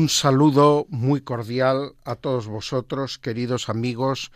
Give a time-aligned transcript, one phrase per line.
[0.00, 4.32] Un saludo muy cordial a todos vosotros, queridos amigos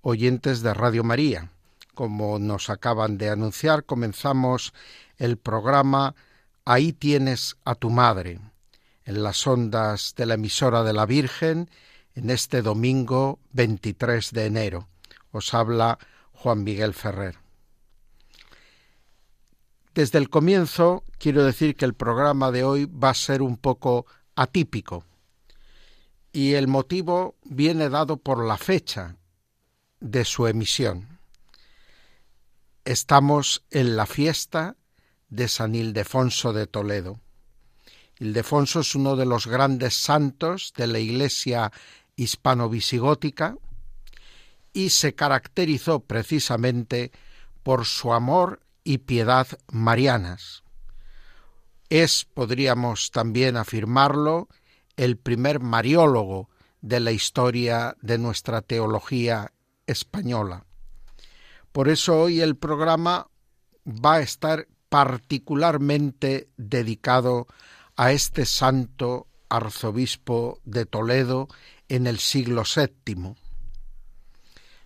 [0.00, 1.50] oyentes de Radio María.
[1.92, 4.72] Como nos acaban de anunciar, comenzamos
[5.18, 6.14] el programa
[6.64, 8.40] Ahí tienes a tu madre,
[9.04, 11.68] en las ondas de la emisora de la Virgen,
[12.14, 14.88] en este domingo 23 de enero.
[15.30, 15.98] Os habla
[16.32, 17.36] Juan Miguel Ferrer.
[19.94, 24.06] Desde el comienzo quiero decir que el programa de hoy va a ser un poco
[24.34, 25.04] atípico
[26.32, 29.16] y el motivo viene dado por la fecha
[30.00, 31.18] de su emisión.
[32.84, 34.76] Estamos en la fiesta
[35.28, 37.20] de San Ildefonso de Toledo.
[38.18, 41.72] Ildefonso es uno de los grandes santos de la Iglesia
[42.16, 43.56] hispano-visigótica
[44.72, 47.12] y se caracterizó precisamente
[47.62, 50.61] por su amor y piedad marianas.
[51.92, 54.48] Es, podríamos también afirmarlo,
[54.96, 56.48] el primer mariólogo
[56.80, 59.52] de la historia de nuestra teología
[59.86, 60.64] española.
[61.70, 63.28] Por eso hoy el programa
[63.86, 67.46] va a estar particularmente dedicado
[67.94, 71.48] a este santo arzobispo de Toledo
[71.90, 73.34] en el siglo VII.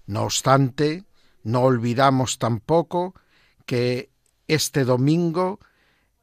[0.06, 1.04] No obstante,
[1.44, 3.14] no olvidamos tampoco
[3.64, 4.10] que
[4.48, 5.60] este domingo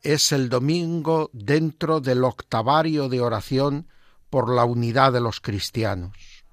[0.03, 3.87] es el domingo dentro del octavario de oración
[4.29, 6.43] por la unidad de los cristianos.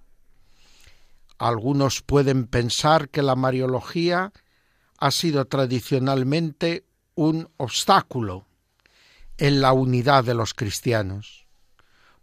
[1.39, 4.33] Algunos pueden pensar que la Mariología
[4.99, 8.47] ha sido tradicionalmente un obstáculo
[9.39, 11.47] en la unidad de los cristianos,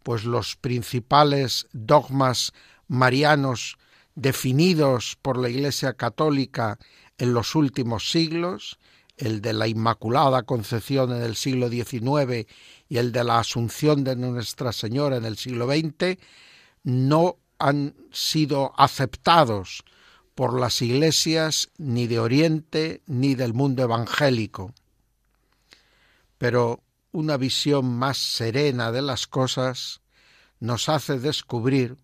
[0.04, 2.54] pues los principales dogmas
[2.88, 3.78] marianos
[4.16, 6.78] definidos por la Iglesia Católica
[7.18, 8.80] en los últimos siglos,
[9.18, 12.48] el de la Inmaculada Concepción en el siglo XIX
[12.88, 16.18] y el de la Asunción de Nuestra Señora en el siglo XX,
[16.84, 19.84] no han sido aceptados
[20.36, 24.72] por las iglesias ni de Oriente ni del mundo evangélico.
[26.38, 30.02] Pero una visión más serena de las cosas
[30.60, 31.98] nos hace descubrir,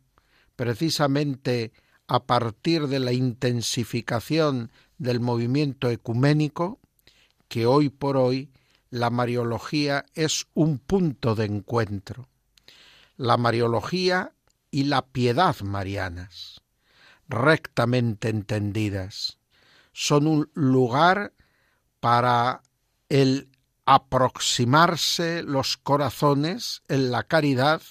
[0.55, 1.71] precisamente
[2.07, 6.79] a partir de la intensificación del movimiento ecuménico,
[7.53, 8.51] que hoy por hoy
[8.89, 12.27] la Mariología es un punto de encuentro.
[13.15, 14.33] La Mariología
[14.71, 16.61] y la piedad marianas,
[17.29, 19.37] rectamente entendidas,
[19.91, 21.33] son un lugar
[21.99, 22.63] para
[23.07, 23.49] el
[23.85, 27.83] aproximarse los corazones en la caridad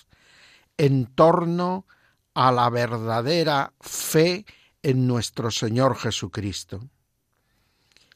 [0.77, 1.87] en torno
[2.35, 4.45] a la verdadera fe
[4.83, 6.81] en nuestro Señor Jesucristo.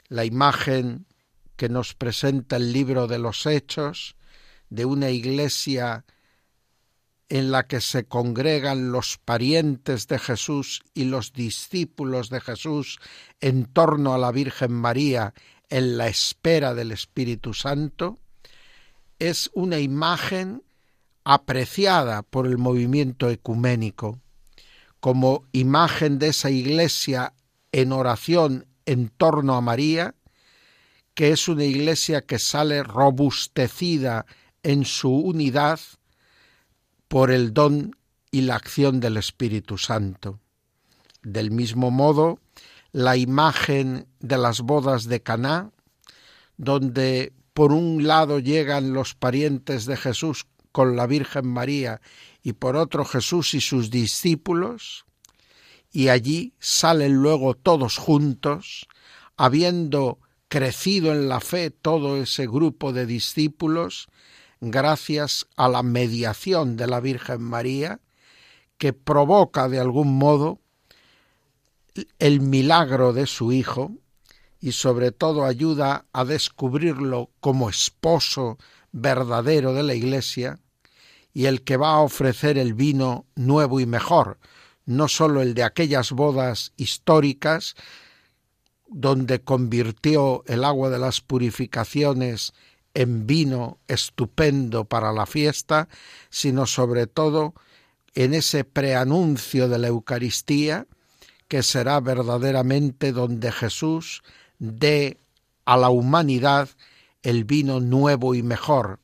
[0.09, 1.07] La imagen
[1.57, 4.15] que nos presenta el libro de los Hechos
[4.69, 6.05] de una iglesia
[7.29, 12.99] en la que se congregan los parientes de Jesús y los discípulos de Jesús
[13.41, 15.33] en torno a la Virgen María
[15.69, 18.17] en la espera del Espíritu Santo,
[19.19, 20.63] es una imagen
[21.25, 24.21] apreciada por el movimiento ecuménico
[24.99, 27.33] como imagen de esa iglesia
[27.71, 30.15] en oración en torno a María,
[31.17, 34.27] que es una iglesia que sale robustecida
[34.61, 35.79] en su unidad
[37.07, 37.97] por el don
[38.29, 40.39] y la acción del Espíritu Santo.
[41.23, 42.39] Del mismo modo,
[42.91, 45.71] la imagen de las bodas de Caná,
[46.55, 51.99] donde por un lado llegan los parientes de Jesús con la Virgen María
[52.43, 55.07] y por otro Jesús y sus discípulos,
[55.91, 58.87] y allí salen luego todos juntos,
[59.35, 64.07] habiendo crecido en la fe todo ese grupo de discípulos,
[64.61, 67.99] gracias a la mediación de la Virgen María,
[68.77, 70.59] que provoca de algún modo
[72.19, 73.91] el milagro de su Hijo
[74.59, 78.57] y sobre todo ayuda a descubrirlo como esposo
[78.91, 80.59] verdadero de la Iglesia
[81.33, 84.39] y el que va a ofrecer el vino nuevo y mejor,
[84.85, 87.75] no sólo el de aquellas bodas históricas
[88.87, 92.53] donde convirtió el agua de las purificaciones
[92.93, 95.87] en vino estupendo para la fiesta,
[96.29, 97.53] sino sobre todo
[98.15, 100.87] en ese preanuncio de la Eucaristía,
[101.47, 104.23] que será verdaderamente donde Jesús
[104.57, 105.17] dé
[105.65, 106.69] a la humanidad
[107.21, 108.99] el vino nuevo y mejor,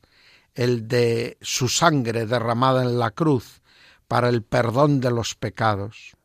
[0.54, 3.60] el de su sangre derramada en la cruz
[4.08, 6.16] para el perdón de los pecados.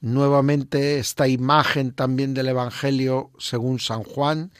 [0.00, 4.50] Nuevamente esta imagen también del Evangelio según San Juan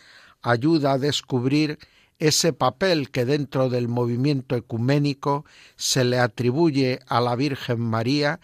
[0.42, 1.78] ayuda a descubrir
[2.18, 5.46] ese papel que dentro del movimiento ecuménico
[5.76, 8.38] se le atribuye a la Virgen María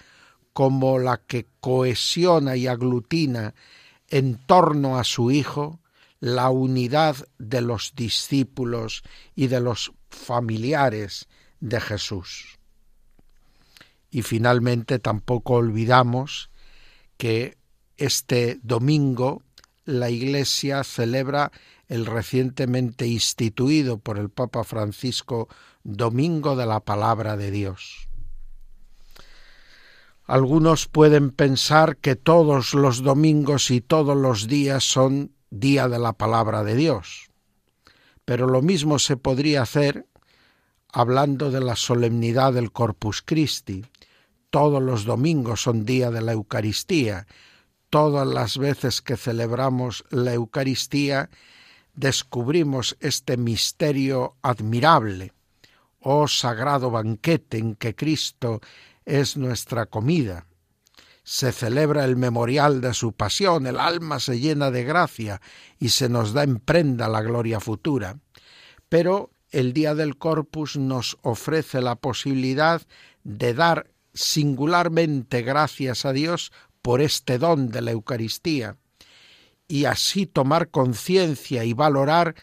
[0.54, 3.54] como la que cohesiona y aglutina
[4.08, 5.80] en torno a su Hijo
[6.18, 9.02] la unidad de los discípulos
[9.34, 11.28] y de los familiares
[11.60, 12.56] de Jesús.
[14.10, 16.48] Y finalmente tampoco olvidamos
[17.16, 17.56] que
[17.96, 19.42] este domingo
[19.84, 21.52] la Iglesia celebra
[21.88, 25.48] el recientemente instituido por el Papa Francisco
[25.84, 28.08] Domingo de la Palabra de Dios.
[30.24, 36.12] Algunos pueden pensar que todos los domingos y todos los días son día de la
[36.12, 37.30] palabra de Dios,
[38.24, 40.06] pero lo mismo se podría hacer
[40.92, 43.84] hablando de la solemnidad del Corpus Christi.
[44.56, 47.26] Todos los domingos son día de la Eucaristía.
[47.90, 51.28] Todas las veces que celebramos la Eucaristía
[51.92, 55.34] descubrimos este misterio admirable,
[56.00, 58.62] oh sagrado banquete en que Cristo
[59.04, 60.46] es nuestra comida.
[61.22, 65.42] Se celebra el memorial de su pasión, el alma se llena de gracia
[65.78, 68.20] y se nos da en prenda la gloria futura.
[68.88, 72.80] Pero el día del Corpus nos ofrece la posibilidad
[73.22, 76.52] de dar singularmente gracias a Dios
[76.82, 78.76] por este don de la Eucaristía
[79.68, 82.34] y así tomar conciencia y valorar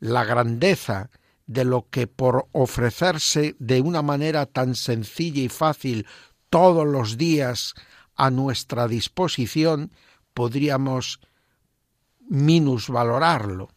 [0.00, 1.10] la grandeza
[1.46, 6.06] de lo que por ofrecerse de una manera tan sencilla y fácil
[6.50, 7.74] todos los días
[8.14, 9.92] a nuestra disposición
[10.34, 11.20] podríamos
[12.28, 13.70] minusvalorarlo.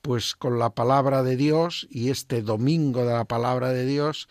[0.00, 4.28] Pues con la palabra de Dios y este domingo de la palabra de Dios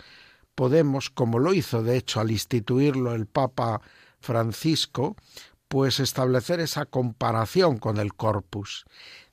[0.55, 3.81] podemos, como lo hizo de hecho al instituirlo el Papa
[4.19, 5.15] Francisco,
[5.67, 8.85] pues establecer esa comparación con el corpus.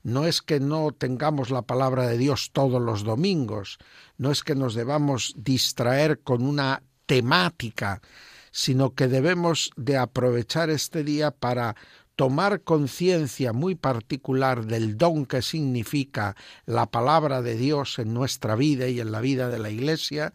[0.03, 3.79] No es que no tengamos la palabra de Dios todos los domingos,
[4.19, 8.03] no es que nos debamos distraer con una temática,
[8.51, 11.77] sino que debemos de aprovechar este día para
[12.17, 16.37] tomar conciencia muy particular del don que significa
[16.67, 20.33] la palabra de Dios en nuestra vida y en la vida de la Iglesia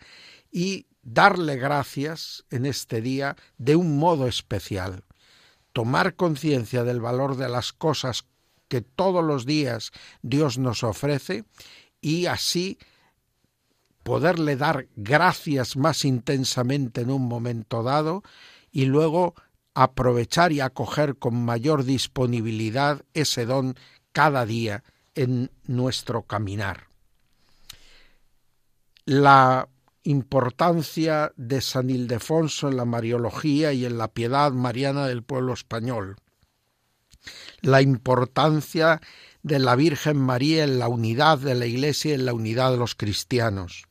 [0.51, 5.03] y darle gracias en este día de un modo especial
[5.77, 8.25] tomar conciencia del valor de las cosas
[8.67, 9.91] que todos los días
[10.23, 11.45] Dios nos ofrece
[12.01, 12.79] y así
[14.01, 18.23] poderle dar gracias más intensamente en un momento dado
[18.71, 19.35] y luego
[19.75, 23.75] aprovechar y acoger con mayor disponibilidad ese don
[24.13, 24.83] cada día
[25.13, 26.87] en nuestro caminar.
[29.05, 29.69] La
[30.07, 36.15] importancia de San Ildefonso en la Mariología y en la piedad mariana del pueblo español,
[37.59, 39.01] la importancia
[39.43, 42.77] de la Virgen María en la unidad de la Iglesia y en la unidad de
[42.77, 43.83] los cristianos,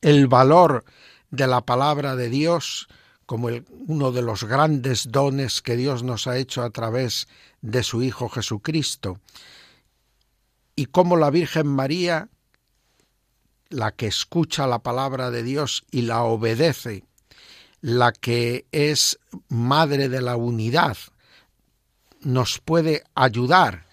[0.00, 0.84] el valor
[1.32, 2.86] de la palabra de Dios
[3.26, 3.48] como
[3.88, 7.26] uno de los grandes dones que Dios nos ha hecho a través
[7.62, 9.18] de su Hijo Jesucristo,
[10.76, 12.28] y cómo la Virgen María
[13.68, 17.04] la que escucha la palabra de Dios y la obedece,
[17.80, 19.18] la que es
[19.48, 20.96] madre de la unidad,
[22.20, 23.86] nos puede ayudar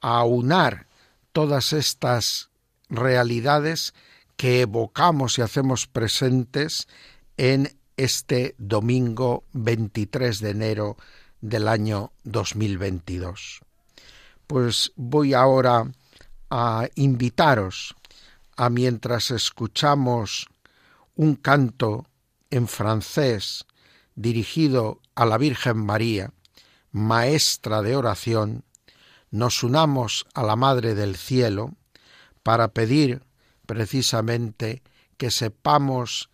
[0.00, 0.86] a aunar
[1.32, 2.50] todas estas
[2.88, 3.94] realidades
[4.36, 6.88] que evocamos y hacemos presentes
[7.36, 10.96] en este domingo 23 de enero
[11.40, 13.60] del año 2022.
[14.46, 15.90] Pues voy ahora
[16.50, 17.94] a invitaros
[18.58, 20.48] a mientras escuchamos
[21.14, 22.06] un canto
[22.50, 23.64] en francés
[24.16, 26.32] dirigido a la Virgen María,
[26.90, 28.64] maestra de oración,
[29.30, 31.76] nos unamos a la Madre del Cielo
[32.42, 33.22] para pedir
[33.64, 34.82] precisamente
[35.16, 36.28] que sepamos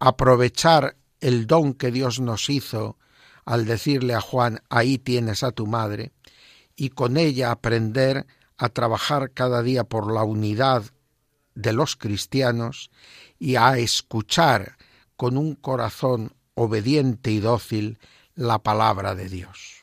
[0.00, 2.98] aprovechar el don que Dios nos hizo
[3.44, 6.10] al decirle a Juan, ahí tienes a tu madre,
[6.74, 8.26] y con ella aprender
[8.60, 10.84] a trabajar cada día por la unidad
[11.54, 12.90] de los cristianos
[13.38, 14.76] y a escuchar
[15.16, 17.98] con un corazón obediente y dócil
[18.34, 19.82] la palabra de Dios.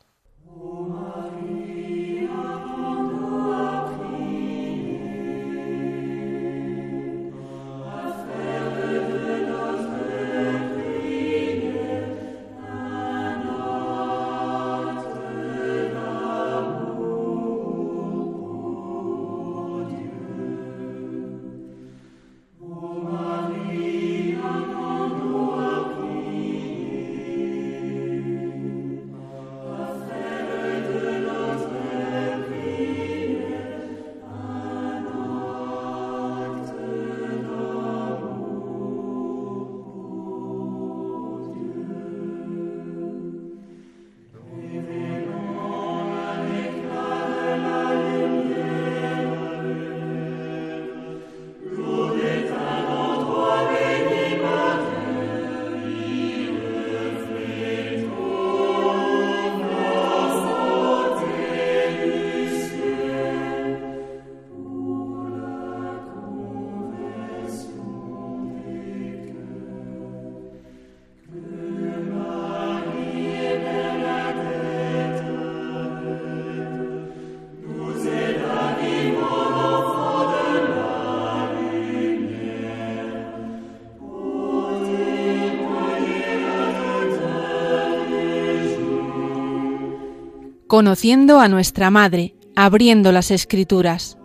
[90.77, 94.15] Conociendo a nuestra Madre, abriendo las Escrituras.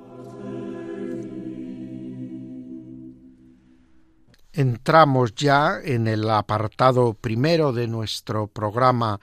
[4.53, 9.19] Entramos ya en el apartado primero de nuestro programa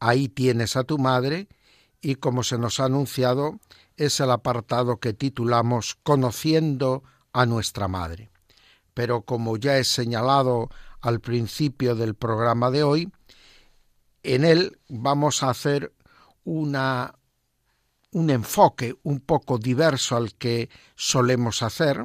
[0.00, 1.48] Ahí tienes a tu madre
[2.02, 3.58] y como se nos ha anunciado
[3.96, 8.28] es el apartado que titulamos Conociendo a nuestra madre.
[8.92, 10.68] Pero como ya he señalado
[11.00, 13.10] al principio del programa de hoy,
[14.22, 15.95] en él vamos a hacer
[16.46, 17.14] una
[18.12, 22.02] un enfoque un poco diverso al que solemos hacer.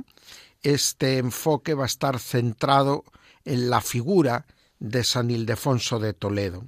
[0.62, 3.06] Este enfoque va a estar centrado
[3.46, 4.46] en la figura
[4.80, 6.66] de San Ildefonso de Toledo.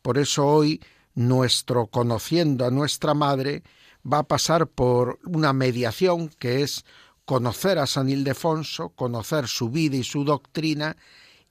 [0.00, 0.80] Por eso hoy
[1.14, 3.62] nuestro conociendo a nuestra madre
[4.10, 6.84] va a pasar por una mediación que es
[7.26, 10.96] conocer a San Ildefonso, conocer su vida y su doctrina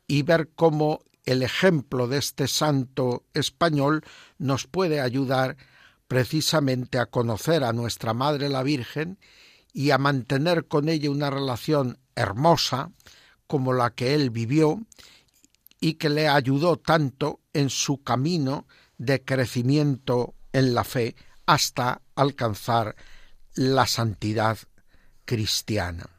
[0.08, 4.02] y ver cómo el ejemplo de este santo español
[4.38, 5.58] nos puede ayudar
[6.08, 9.20] precisamente a conocer a nuestra Madre la Virgen
[9.74, 12.92] y a mantener con ella una relación hermosa
[13.46, 14.82] como la que él vivió
[15.82, 18.66] y que le ayudó tanto en su camino
[18.98, 22.96] de crecimiento en la fe hasta alcanzar
[23.54, 24.58] la santidad
[25.26, 26.10] cristiana.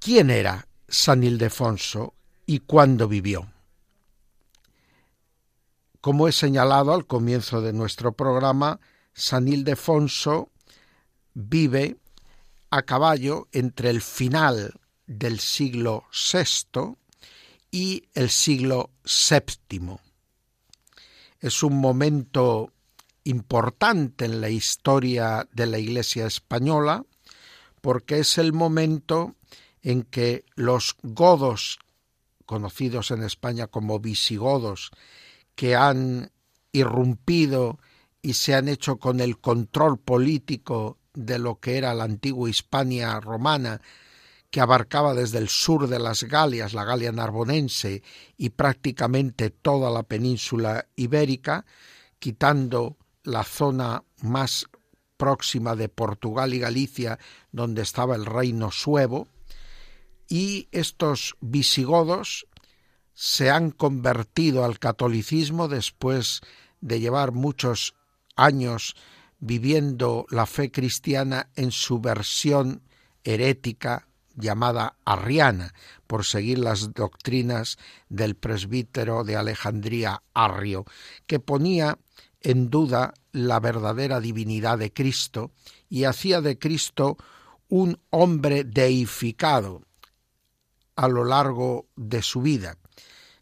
[0.00, 2.14] ¿Quién era San Ildefonso
[2.46, 3.52] y cuándo vivió?
[6.00, 8.80] Como he señalado al comienzo de nuestro programa,
[9.12, 10.50] San Ildefonso
[11.34, 11.96] vive
[12.70, 14.74] a caballo entre el final
[15.06, 16.96] del siglo VI
[17.70, 19.96] y el siglo VII.
[21.40, 22.72] Es un momento
[23.24, 27.04] importante en la historia de la Iglesia española
[27.80, 29.34] porque es el momento
[29.88, 31.78] en que los godos,
[32.44, 34.90] conocidos en España como visigodos,
[35.54, 36.30] que han
[36.72, 37.78] irrumpido
[38.20, 43.18] y se han hecho con el control político de lo que era la antigua Hispania
[43.18, 43.80] romana,
[44.50, 48.02] que abarcaba desde el sur de las Galias, la Galia narbonense,
[48.36, 51.64] y prácticamente toda la península ibérica,
[52.18, 54.66] quitando la zona más
[55.16, 57.18] próxima de Portugal y Galicia,
[57.52, 59.28] donde estaba el reino suevo,
[60.28, 62.46] y estos visigodos
[63.14, 66.40] se han convertido al catolicismo después
[66.80, 67.94] de llevar muchos
[68.36, 68.94] años
[69.40, 72.82] viviendo la fe cristiana en su versión
[73.24, 75.74] herética llamada arriana,
[76.06, 77.76] por seguir las doctrinas
[78.08, 80.84] del presbítero de Alejandría Arrio,
[81.26, 81.98] que ponía
[82.40, 85.50] en duda la verdadera divinidad de Cristo
[85.88, 87.16] y hacía de Cristo
[87.68, 89.87] un hombre deificado
[90.98, 92.76] a lo largo de su vida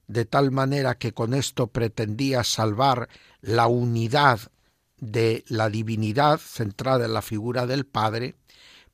[0.09, 3.09] de tal manera que con esto pretendía salvar
[3.41, 4.41] la unidad
[4.99, 8.37] de la divinidad centrada en la figura del Padre,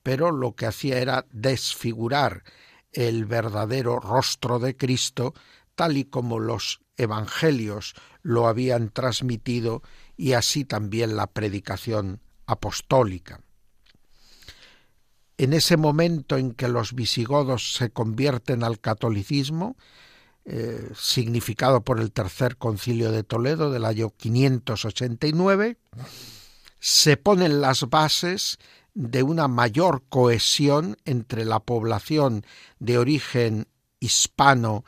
[0.03, 2.45] pero lo que hacía era desfigurar
[2.93, 5.35] el verdadero rostro de Cristo
[5.75, 9.83] tal y como los evangelios lo habían transmitido
[10.17, 13.41] y así también la predicación apostólica.
[15.43, 19.77] En ese momento en que los visigodos se convierten al catolicismo,
[20.45, 25.79] eh, significado por el tercer concilio de Toledo del año 589,
[26.79, 28.59] se ponen las bases
[28.95, 32.47] de una mayor cohesión entre la población
[32.79, 33.67] de origen
[33.99, 34.85] hispano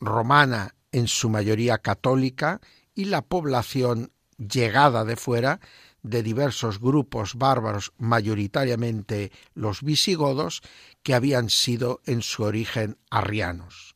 [0.00, 2.60] romana en su mayoría católica
[2.96, 5.60] y la población llegada de fuera
[6.02, 10.62] de diversos grupos bárbaros, mayoritariamente los visigodos,
[11.02, 13.94] que habían sido en su origen arrianos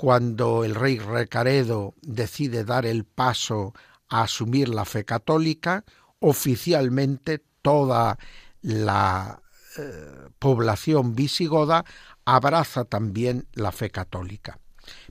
[0.00, 3.74] cuando el rey Recaredo decide dar el paso
[4.08, 5.84] a asumir la fe católica,
[6.20, 8.18] oficialmente toda
[8.62, 9.42] la
[9.76, 11.84] eh, población visigoda
[12.24, 14.58] abraza también la fe católica.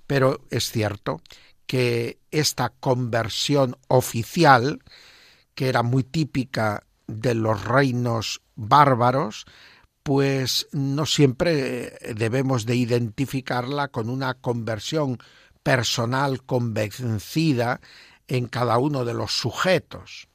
[0.08, 1.22] Pero es cierto
[1.68, 4.82] que esta conversión oficial,
[5.60, 9.46] que era muy típica de los reinos bárbaros,
[10.04, 15.20] pues no siempre debemos de identificarla con una conversión
[15.62, 17.82] personal convencida
[18.30, 20.30] en cada uno de los sujetos.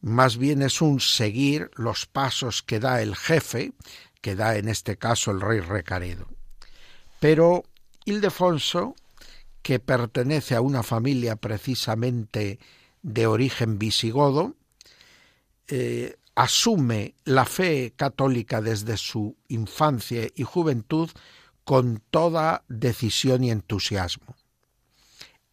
[0.00, 3.74] Más bien es un seguir los pasos que da el jefe,
[4.22, 6.26] que da en este caso el rey Recaredo.
[7.20, 7.64] Pero
[8.06, 8.94] Ildefonso,
[9.60, 12.58] que pertenece a una familia precisamente
[13.08, 14.54] de origen visigodo,
[15.66, 21.10] eh, asume la fe católica desde su infancia y juventud
[21.64, 24.36] con toda decisión y entusiasmo.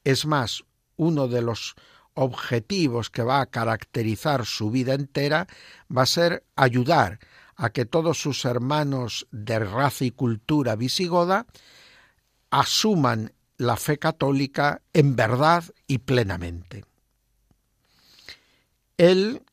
[0.04, 0.64] Es más,
[0.98, 1.76] uno de los
[2.14, 5.48] objetivos que va a caracterizar su vida entera
[5.96, 7.20] va a ser ayudar
[7.56, 11.48] a que todos sus hermanos de raza y cultura visigoda
[12.50, 16.84] asuman la fe católica en verdad y plenamente.
[18.98, 19.44] Él,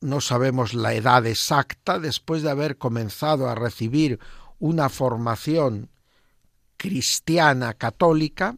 [0.00, 4.18] no sabemos la edad exacta, después de haber comenzado a recibir
[4.58, 5.90] una formación
[6.76, 8.56] cristiana católica,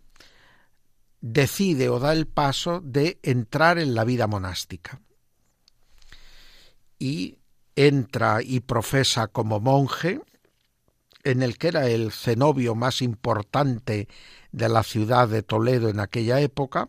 [1.20, 5.00] decide o da el paso de entrar en la vida monástica.
[6.98, 7.38] Y
[7.76, 10.20] entra y profesa como monje
[11.24, 14.08] en el que era el cenobio más importante
[14.52, 16.88] de la ciudad de Toledo en aquella época,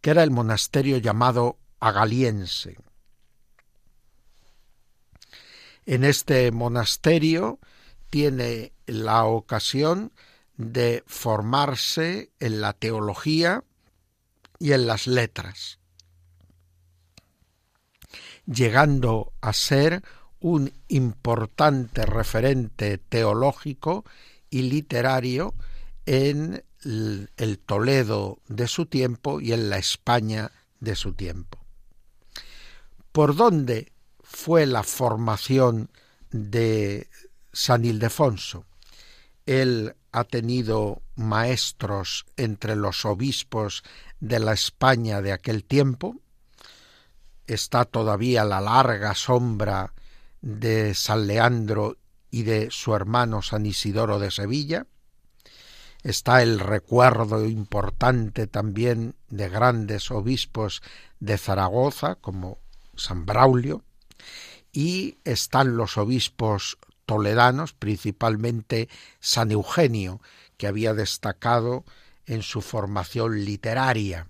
[0.00, 2.76] que era el monasterio llamado Agaliense.
[5.86, 7.58] En este monasterio
[8.10, 10.12] tiene la ocasión
[10.56, 13.64] de formarse en la teología
[14.58, 15.78] y en las letras,
[18.44, 20.02] llegando a ser
[20.38, 24.04] un importante referente teológico
[24.50, 25.54] y literario
[26.04, 31.58] en el Toledo de su tiempo y en la España de su tiempo.
[33.12, 35.90] ¿Por dónde fue la formación
[36.30, 37.08] de
[37.52, 38.64] San Ildefonso?
[39.46, 43.82] Él ha tenido maestros entre los obispos
[44.20, 46.16] de la España de aquel tiempo.
[47.46, 49.92] Está todavía la larga sombra
[50.40, 51.96] de San Leandro
[52.30, 54.86] y de su hermano San Isidoro de Sevilla.
[56.02, 60.82] Está el recuerdo importante también de grandes obispos
[61.18, 62.58] de Zaragoza, como
[62.96, 63.84] San Braulio,
[64.72, 70.20] y están los obispos toledanos, principalmente San Eugenio,
[70.56, 71.84] que había destacado
[72.24, 74.28] en su formación literaria.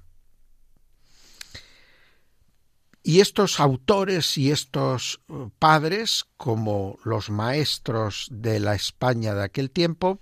[3.03, 9.71] Y estos autores y estos uh, padres, como los maestros de la España de aquel
[9.71, 10.21] tiempo,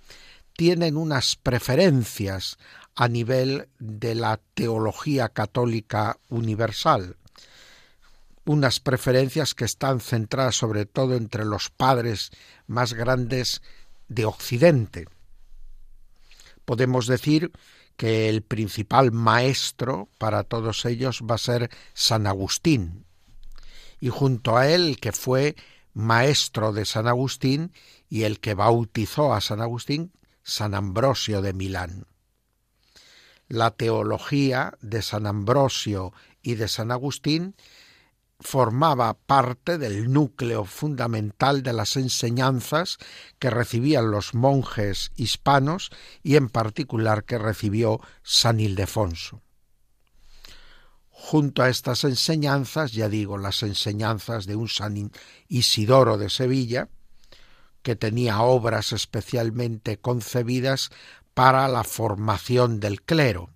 [0.59, 2.57] tienen unas preferencias
[2.93, 7.15] a nivel de la teología católica universal
[8.43, 12.31] unas preferencias que están centradas sobre todo entre los padres
[12.67, 13.61] más grandes
[14.09, 15.07] de Occidente.
[16.65, 17.53] Podemos decir
[17.95, 23.05] que el principal maestro para todos ellos va a ser San Agustín,
[24.01, 25.55] y junto a él que fue
[25.93, 27.71] maestro de San Agustín
[28.09, 30.11] y el que bautizó a San Agustín,
[30.49, 32.07] San Ambrosio de Milán.
[33.47, 37.55] La teología de San Ambrosio y de San Agustín
[38.39, 42.97] formaba parte del núcleo fundamental de las enseñanzas
[43.37, 45.91] que recibían los monjes hispanos
[46.23, 49.41] y en particular que recibió San Ildefonso.
[51.09, 55.11] Junto a estas enseñanzas, ya digo, las enseñanzas de un San
[55.47, 56.89] Isidoro de Sevilla,
[57.81, 60.89] que tenía obras especialmente concebidas
[61.33, 63.49] para la formación del clero,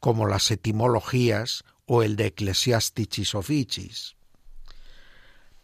[0.00, 4.16] como las etimologías o el de Ecclesiasticis Officis.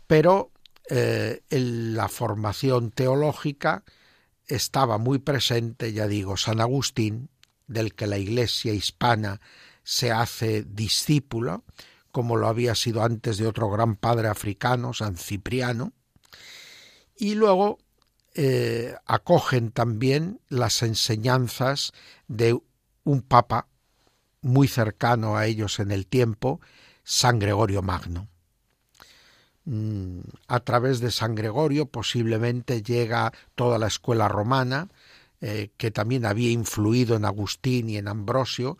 [0.07, 0.51] Pero
[0.89, 3.85] eh, en la formación teológica
[4.47, 7.29] estaba muy presente, ya digo, San Agustín,
[7.67, 9.41] del que la Iglesia hispana
[9.85, 11.63] se hace discípula,
[12.11, 15.93] como lo había sido antes de otro gran padre africano, San Cipriano,
[17.23, 17.79] y luego
[18.35, 21.93] eh, acogen también las enseñanzas
[22.27, 22.61] de
[23.05, 23.69] un papa
[24.41, 26.61] muy cercano a ellos en el tiempo,
[27.05, 28.27] San Gregorio Magno.
[29.67, 34.89] Mm, a través de San Gregorio posiblemente llega toda la escuela romana,
[35.41, 38.79] eh, que también había influido en Agustín y en Ambrosio,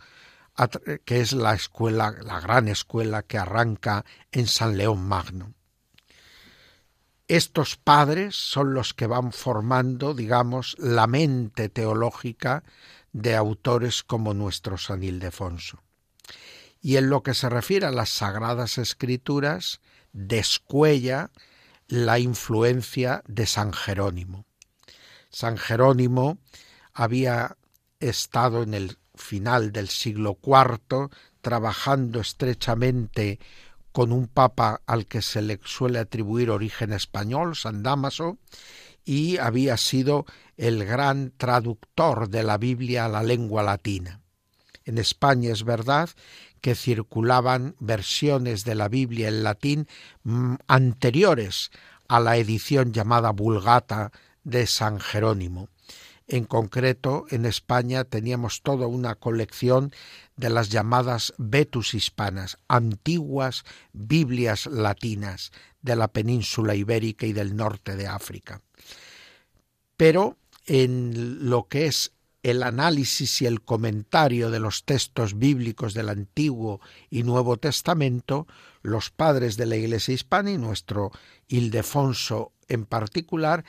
[1.05, 5.55] que es la escuela, la gran escuela que arranca en San León Magno.
[7.33, 12.63] Estos padres son los que van formando, digamos, la mente teológica
[13.15, 15.83] de autores como nuestro San Ildefonso.
[16.83, 19.81] Y en lo que se refiere a las sagradas escrituras,
[20.13, 21.31] descuella
[21.89, 24.45] la influencia de San Jerónimo.
[25.31, 26.37] San Jerónimo
[26.93, 27.57] había
[27.99, 31.09] estado en el final del siglo IV
[31.41, 33.39] trabajando estrechamente
[33.93, 38.39] con un papa al que se le suele atribuir origen español, San Damaso,
[39.05, 40.27] y había sido
[40.57, 44.21] el gran traductor de la Biblia a la lengua latina.
[44.85, 46.11] En España es verdad
[46.61, 49.89] que circulaban versiones de la Biblia en latín
[50.23, 51.71] mm, anteriores
[52.09, 54.13] a la edición llamada Vulgata
[54.45, 55.69] de San Jerónimo.
[56.29, 59.93] En concreto, en España teníamos toda una colección
[60.37, 67.97] de las llamadas Vetus hispanas, antiguas Biblias latinas de la península ibérica y del norte
[67.97, 68.61] de África.
[69.97, 76.09] Pero en lo que es el análisis y el comentario de los textos bíblicos del
[76.09, 78.49] Antiguo y Nuevo Testamento,
[78.83, 81.13] los padres de la Iglesia hispana y nuestro
[81.47, 83.65] Ildefonso en particular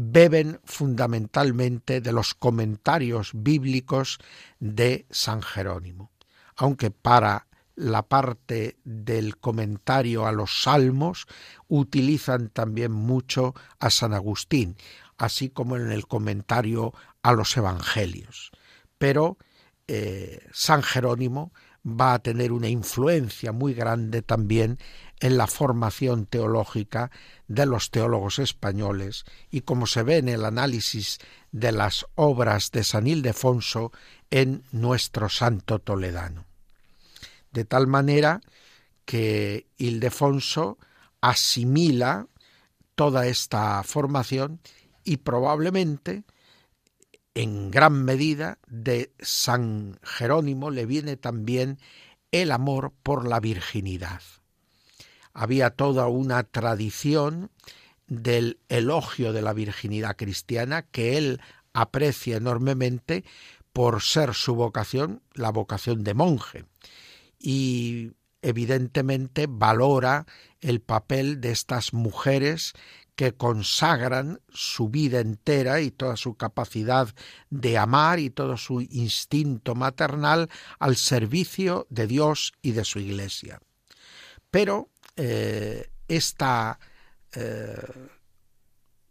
[0.00, 4.20] beben fundamentalmente de los comentarios bíblicos
[4.60, 6.12] de San Jerónimo,
[6.54, 11.26] aunque para la parte del comentario a los salmos
[11.66, 14.76] utilizan también mucho a San Agustín,
[15.16, 18.52] así como en el comentario a los evangelios.
[18.98, 19.36] Pero
[19.88, 21.52] eh, San Jerónimo
[21.84, 24.78] va a tener una influencia muy grande también
[25.20, 27.10] en la formación teológica
[27.48, 31.18] de los teólogos españoles y como se ve en el análisis
[31.50, 33.92] de las obras de San Ildefonso
[34.30, 36.44] en nuestro santo toledano.
[37.52, 38.40] De tal manera
[39.04, 40.78] que Ildefonso
[41.20, 42.26] asimila
[42.94, 44.60] toda esta formación
[45.02, 46.24] y probablemente
[47.34, 51.78] en gran medida de San Jerónimo le viene también
[52.30, 54.20] el amor por la virginidad
[55.32, 57.50] había toda una tradición
[58.06, 61.40] del elogio de la virginidad cristiana que él
[61.72, 63.24] aprecia enormemente
[63.72, 66.64] por ser su vocación la vocación de monje
[67.38, 68.12] y
[68.42, 70.26] evidentemente valora
[70.60, 72.72] el papel de estas mujeres
[73.18, 77.08] que consagran su vida entera y toda su capacidad
[77.50, 83.60] de amar y todo su instinto maternal al servicio de Dios y de su Iglesia.
[84.52, 84.88] Pero
[85.18, 86.78] eh, esta
[87.34, 87.76] eh,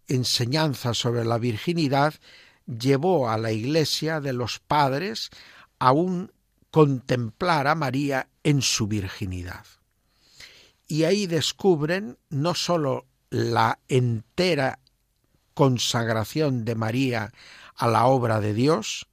[0.08, 2.14] enseñanza sobre la virginidad
[2.66, 5.30] llevó a la iglesia de los padres
[5.80, 6.32] a un
[6.72, 9.66] contemplar a María en su virginidad.
[10.88, 14.80] Y ahí descubren no sólo la entera
[15.54, 17.34] consagración de María
[17.76, 19.08] a la obra de Dios,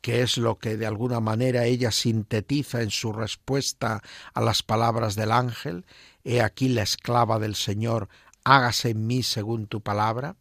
[0.00, 4.02] que es lo que de alguna manera ella sintetiza en su respuesta
[4.34, 5.84] a las palabras del ángel,
[6.24, 8.08] He aquí la esclava del Señor,
[8.44, 10.36] hágase en mí según tu palabra,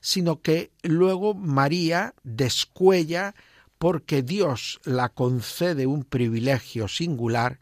[0.00, 3.34] sino que luego María descuella
[3.78, 7.58] porque Dios la concede un privilegio singular,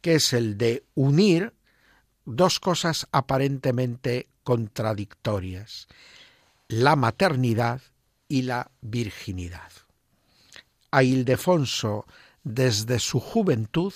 [0.00, 1.54] que es el de unir
[2.24, 5.88] dos cosas aparentemente contradictorias,
[6.68, 7.82] la maternidad
[8.28, 9.70] y la virginidad.
[10.90, 12.06] A Ildefonso,
[12.42, 13.92] desde su juventud,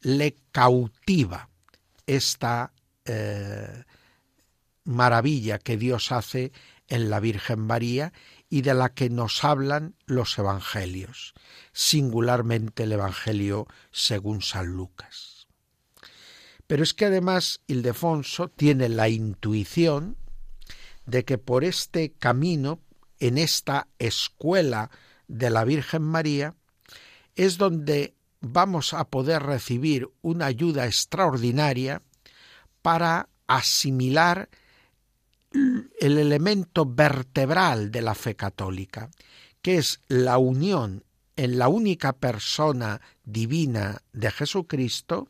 [0.00, 1.48] le cautiva
[2.06, 2.72] esta
[3.04, 3.84] eh,
[4.84, 6.52] maravilla que Dios hace
[6.88, 8.12] en la Virgen María
[8.48, 11.34] y de la que nos hablan los Evangelios,
[11.72, 15.46] singularmente el Evangelio según San Lucas.
[16.66, 20.16] Pero es que además Ildefonso tiene la intuición
[21.06, 22.80] de que por este camino,
[23.18, 24.90] en esta escuela
[25.28, 26.54] de la Virgen María,
[27.34, 32.02] es donde vamos a poder recibir una ayuda extraordinaria
[32.82, 34.48] para asimilar
[36.00, 39.10] el elemento vertebral de la fe católica,
[39.62, 41.04] que es la unión
[41.36, 45.28] en la única persona divina de Jesucristo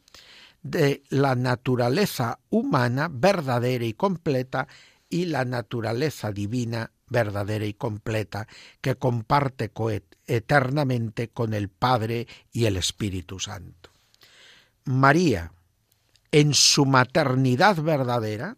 [0.63, 4.69] de la naturaleza humana verdadera y completa
[5.09, 8.49] y la naturaleza divina verdadera y completa
[8.81, 9.71] que comparte
[10.27, 13.91] eternamente con el Padre y el Espíritu Santo.
[14.85, 15.53] María,
[16.33, 18.57] en su maternidad verdadera,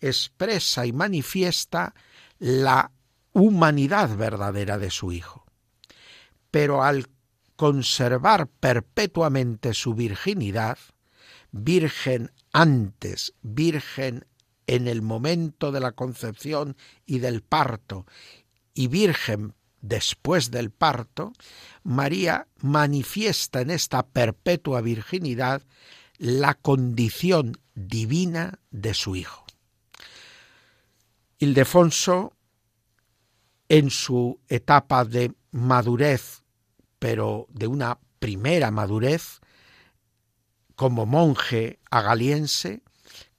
[0.00, 1.94] expresa y manifiesta
[2.38, 2.92] la
[3.32, 5.44] humanidad verdadera de su Hijo.
[6.50, 7.08] Pero al
[7.56, 10.78] conservar perpetuamente su virginidad,
[11.50, 14.26] virgen antes, virgen
[14.68, 16.76] en el momento de la concepción
[17.06, 18.06] y del parto,
[18.74, 21.32] y virgen después del parto,
[21.82, 25.62] María manifiesta en esta perpetua virginidad
[26.18, 29.46] la condición divina de su Hijo.
[31.38, 32.36] Ildefonso,
[33.68, 36.42] en su etapa de madurez,
[36.98, 39.40] pero de una primera madurez,
[40.74, 42.82] como monje agaliense,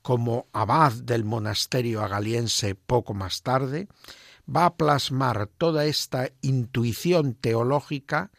[0.10, 3.88] como abad del monasterio agaliense poco más tarde,
[4.44, 8.32] va a plasmar toda esta intuición teológica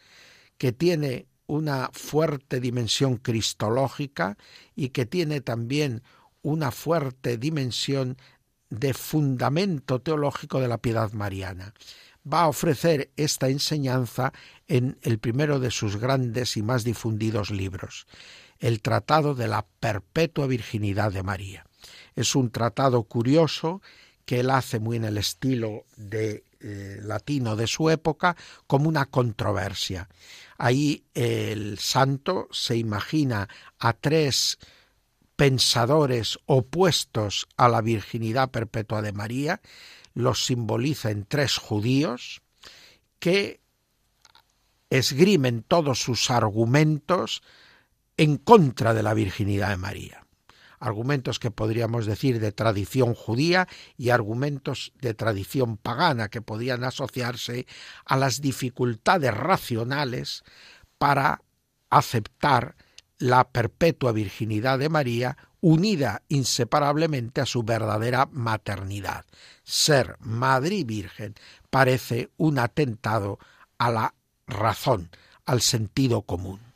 [0.57, 4.37] que tiene una fuerte dimensión cristológica
[4.75, 6.03] y que tiene también
[6.41, 8.17] una fuerte dimensión
[8.69, 11.73] de fundamento teológico de la piedad mariana.
[12.21, 14.33] va a ofrecer esta enseñanza
[14.67, 18.05] en el primero de sus grandes y más difundidos libros,
[18.61, 21.65] el Tratado de la Perpetua Virginidad de María.
[22.15, 23.81] Es un tratado curioso
[24.25, 29.07] que él hace muy en el estilo de eh, latino de su época como una
[29.07, 30.07] controversia.
[30.57, 34.59] Ahí el santo se imagina a tres
[35.35, 39.59] pensadores opuestos a la virginidad perpetua de María,
[40.13, 42.43] los simboliza en tres judíos
[43.17, 43.59] que
[44.91, 47.41] esgrimen todos sus argumentos
[48.21, 50.27] en contra de la virginidad de María.
[50.79, 57.65] Argumentos que podríamos decir de tradición judía y argumentos de tradición pagana que podían asociarse
[58.05, 60.43] a las dificultades racionales
[60.99, 61.41] para
[61.89, 62.75] aceptar
[63.17, 69.25] la perpetua virginidad de María unida inseparablemente a su verdadera maternidad.
[69.63, 71.33] Ser madre y virgen
[71.71, 73.39] parece un atentado
[73.79, 74.13] a la
[74.45, 75.09] razón,
[75.43, 76.70] al sentido común.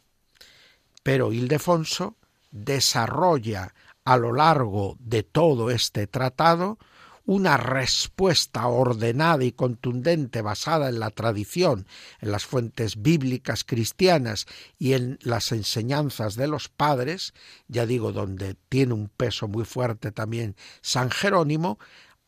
[1.06, 2.18] Pero Ildefonso
[2.50, 6.80] desarrolla a lo largo de todo este tratado
[7.28, 11.86] una respuesta ordenada y contundente basada en la tradición,
[12.22, 14.48] en las fuentes bíblicas cristianas
[14.80, 17.36] y en las enseñanzas de los padres,
[17.68, 21.78] ya digo, donde tiene un peso muy fuerte también San Jerónimo,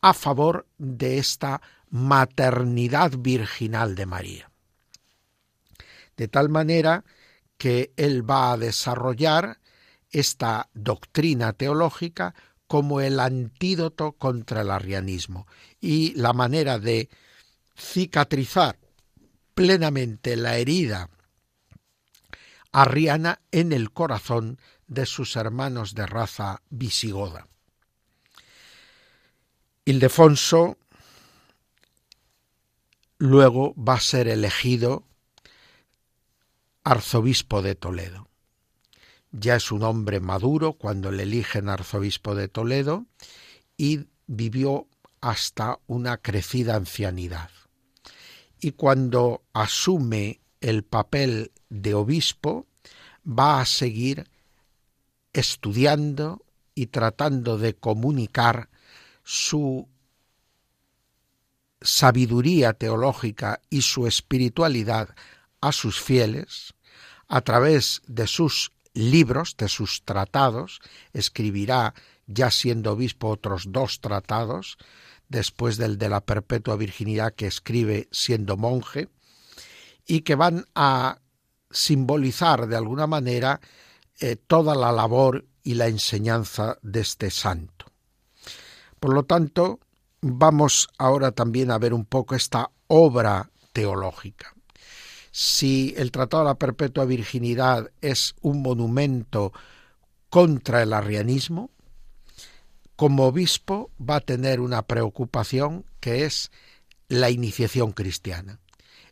[0.00, 4.50] a favor de esta maternidad virginal de María.
[6.16, 7.04] De tal manera
[7.58, 9.60] que él va a desarrollar
[10.10, 12.34] esta doctrina teológica
[12.66, 15.46] como el antídoto contra el arrianismo
[15.80, 17.08] y la manera de
[17.76, 18.78] cicatrizar
[19.54, 21.10] plenamente la herida
[22.72, 27.48] arriana en el corazón de sus hermanos de raza visigoda.
[29.84, 30.78] Ildefonso
[33.18, 35.07] luego va a ser elegido
[36.88, 38.28] arzobispo de Toledo
[39.30, 43.06] ya es un hombre maduro cuando le eligen arzobispo de Toledo
[43.76, 44.88] y vivió
[45.20, 47.50] hasta una crecida ancianidad.
[48.60, 52.66] Y cuando asume el papel de obispo,
[53.26, 54.28] va a seguir
[55.32, 58.70] estudiando y tratando de comunicar
[59.22, 59.88] su
[61.80, 65.14] sabiduría teológica y su espiritualidad
[65.60, 66.74] a sus fieles
[67.28, 70.80] a través de sus libros de sus tratados,
[71.12, 71.94] escribirá,
[72.26, 74.76] ya siendo obispo, otros dos tratados,
[75.28, 79.08] después del de la perpetua virginidad que escribe siendo monje,
[80.06, 81.20] y que van a
[81.70, 83.60] simbolizar de alguna manera
[84.20, 87.86] eh, toda la labor y la enseñanza de este santo.
[88.98, 89.80] Por lo tanto,
[90.22, 94.57] vamos ahora también a ver un poco esta obra teológica
[95.30, 99.52] si el Tratado de la Perpetua Virginidad es un monumento
[100.30, 101.70] contra el arrianismo,
[102.96, 106.50] como obispo va a tener una preocupación que es
[107.08, 108.58] la iniciación cristiana,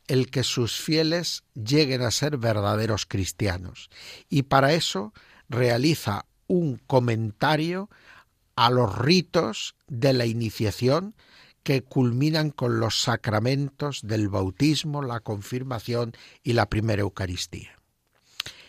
[0.07, 3.89] el que sus fieles lleguen a ser verdaderos cristianos.
[4.29, 5.13] Y para eso
[5.49, 7.89] realiza un comentario
[8.57, 11.15] a los ritos de la iniciación
[11.67, 16.13] que culminan con los sacramentos del bautismo, la confirmación
[16.45, 17.71] y la primera Eucaristía.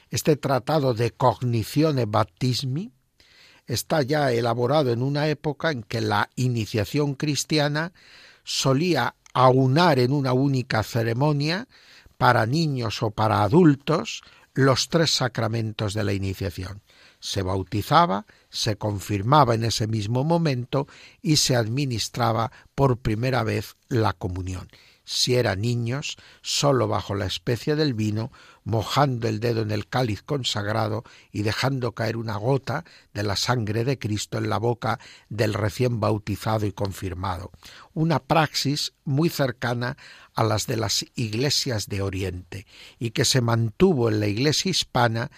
[0.10, 2.92] Este tratado de Cognitione Baptismi
[3.68, 7.94] está ya elaborado en una época en que la iniciación cristiana
[8.44, 11.68] solía aunar en una única ceremonia
[12.18, 14.24] para niños o para adultos
[14.56, 16.82] los tres sacramentos de la iniciación.
[17.20, 20.88] Se bautizaba, se confirmaba en ese mismo momento
[21.22, 24.68] y se administraba por primera vez la comunión.
[25.10, 28.30] Si eran niños, sólo bajo la especie del vino,
[28.66, 32.84] mojando el dedo en el cáliz consagrado y dejando caer una gota
[33.14, 37.52] de la sangre de Cristo en la boca del recién bautizado y confirmado.
[37.94, 39.96] Una praxis muy cercana
[40.36, 42.68] a las de las iglesias de Oriente
[43.00, 45.32] y que se mantuvo en la iglesia hispana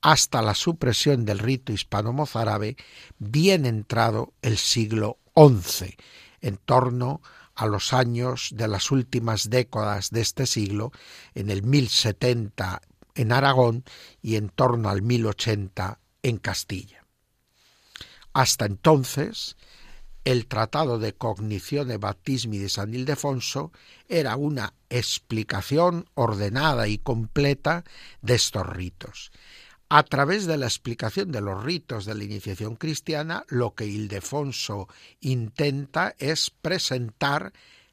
[0.00, 2.76] hasta la supresión del rito hispano-mozárabe,
[3.18, 5.96] bien entrado el siglo XI,
[6.40, 7.22] en torno
[7.54, 10.92] a los años de las últimas décadas de este siglo,
[11.34, 12.82] en el 1070
[13.14, 13.84] en Aragón
[14.22, 17.04] y en torno al 1080 en Castilla.
[18.32, 19.56] Hasta entonces,
[20.24, 23.72] el Tratado de Cognizione Baptismi de San Ildefonso
[24.08, 27.84] era una explicación ordenada y completa
[28.20, 29.30] de estos ritos
[29.88, 34.88] a través de la explicación de los ritos de la iniciación cristiana, lo que Ildefonso
[35.20, 37.52] intenta es presentar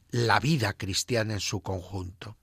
[0.09, 2.37] la vida cristiana en su conjunto.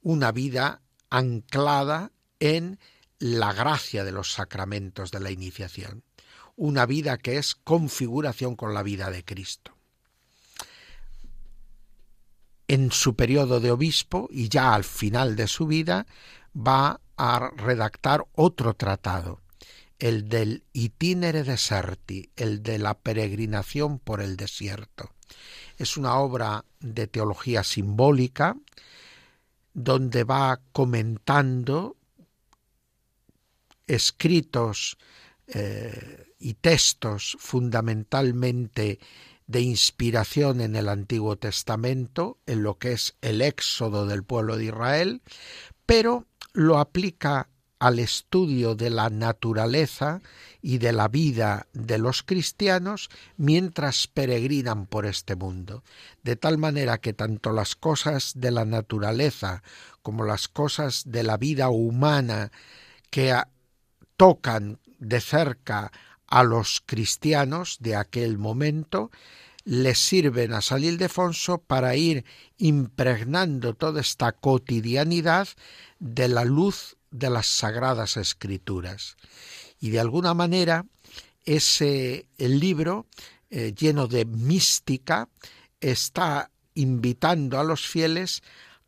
[0.00, 2.78] Una vida anclada en
[3.18, 6.04] la gracia de los sacramentos de la iniciación.
[6.56, 9.76] Una vida que es configuración con la vida de Cristo.
[12.68, 16.06] En su periodo de obispo y ya al final de su vida
[16.56, 19.40] va a redactar otro tratado,
[19.98, 25.10] el del itinere deserti, el de la peregrinación por el desierto.
[25.78, 28.56] Es una obra de teología simbólica
[29.74, 31.96] donde va comentando
[33.86, 34.98] escritos
[35.46, 38.98] eh, y textos fundamentalmente
[39.46, 44.66] de inspiración en el Antiguo Testamento, en lo que es el éxodo del pueblo de
[44.66, 45.22] Israel,
[45.84, 50.22] pero lo aplica al estudio de la naturaleza
[50.60, 55.82] y de la vida de los cristianos mientras peregrinan por este mundo,
[56.22, 59.64] de tal manera que tanto las cosas de la naturaleza
[60.00, 62.52] como las cosas de la vida humana
[63.10, 63.34] que
[64.16, 65.90] tocan de cerca
[66.28, 69.10] a los cristianos de aquel momento,
[69.64, 72.24] les sirven a San Ildefonso para ir
[72.58, 75.48] impregnando toda esta cotidianidad
[75.98, 79.16] de la luz de las sagradas escrituras.
[79.80, 80.86] Y de alguna manera
[81.44, 83.06] ese el libro
[83.50, 85.28] eh, lleno de mística
[85.80, 88.42] está invitando a los fieles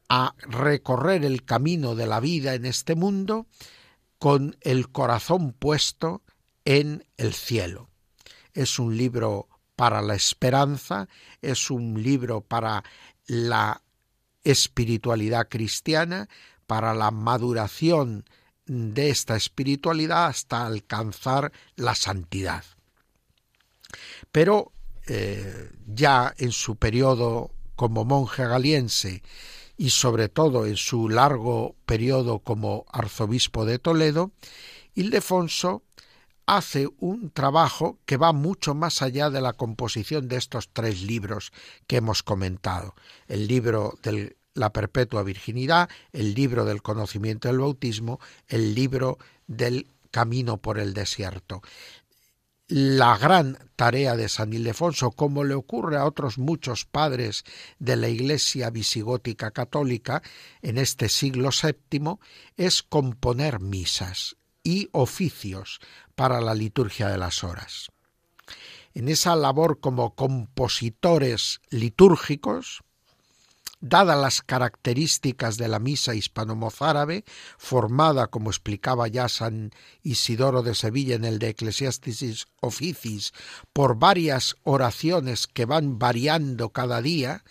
[0.09, 3.47] a recorrer el camino de la vida en este mundo
[4.19, 6.23] con el corazón puesto
[6.65, 7.91] en el cielo.
[8.53, 11.09] Es un libro para la esperanza,
[11.43, 12.85] es un libro para
[13.27, 13.83] la
[14.45, 16.29] espiritualidad cristiana,
[16.67, 18.25] para la maduración
[18.67, 22.65] de esta espiritualidad hasta alcanzar la santidad.
[24.33, 24.73] Pero
[25.07, 29.23] eh, ya en su periodo como monje galiense
[29.77, 34.31] y sobre todo en su largo periodo como arzobispo de Toledo,
[34.95, 35.83] Ildefonso
[36.47, 41.53] hace un trabajo que va mucho más allá de la composición de estos tres libros
[41.87, 42.95] que hemos comentado.
[43.27, 49.89] El libro de la perpetua virginidad, el libro del conocimiento del bautismo, el libro del
[50.11, 51.63] camino por el desierto
[52.67, 57.45] la gran tarea de San Ildefonso, como le ocurre a otros muchos padres
[57.79, 60.23] de la Iglesia visigótica católica
[60.63, 62.17] en este siglo VII,
[62.57, 65.79] es componer misas y oficios
[66.17, 67.91] para la liturgia de las horas.
[68.95, 72.83] En esa labor como compositores litúrgicos,
[73.81, 77.25] dadas las características de la misa hispano-mozárabe,
[77.59, 79.73] formada, como explicaba ya San
[80.03, 83.33] Isidoro de Sevilla en el de Ecclesiastis Officis,
[83.73, 87.45] por varias oraciones que van variando cada día,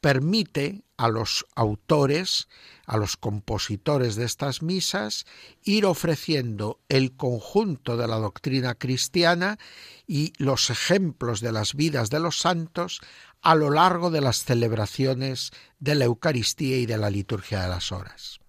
[0.00, 2.48] permite a los autores,
[2.92, 5.24] a los compositores de estas misas,
[5.64, 9.58] ir ofreciendo el conjunto de la doctrina cristiana
[10.06, 13.00] y los ejemplos de las vidas de los santos
[13.40, 17.92] a lo largo de las celebraciones de la Eucaristía y de la liturgia de las
[17.92, 18.40] horas.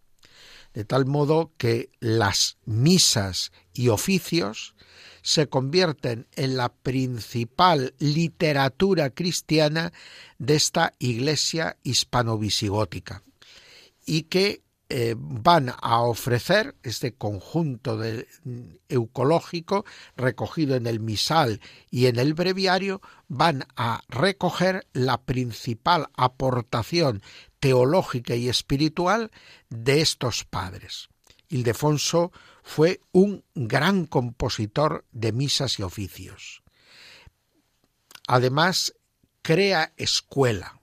[0.73, 4.75] De tal modo que las misas y oficios
[5.21, 9.93] se convierten en la principal literatura cristiana
[10.37, 13.23] de esta iglesia hispano-visigótica
[14.05, 19.85] y que eh, van a ofrecer este conjunto mm, eucológico
[20.15, 27.23] recogido en el misal y en el breviario, van a recoger la principal aportación
[27.59, 29.31] teológica y espiritual
[29.69, 31.09] de estos padres.
[31.47, 32.31] Ildefonso
[32.61, 36.61] fue un gran compositor de misas y oficios.
[38.27, 38.93] Además,
[39.41, 40.79] crea escuela.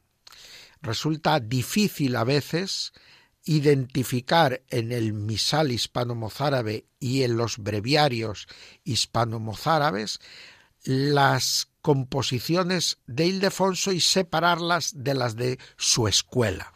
[0.83, 2.93] Resulta difícil a veces
[3.45, 8.47] identificar en el misal hispano-mozárabe y en los breviarios
[8.85, 10.21] hispano-mozárabes
[10.85, 16.73] las composiciones de Ildefonso y separarlas de las de su escuela.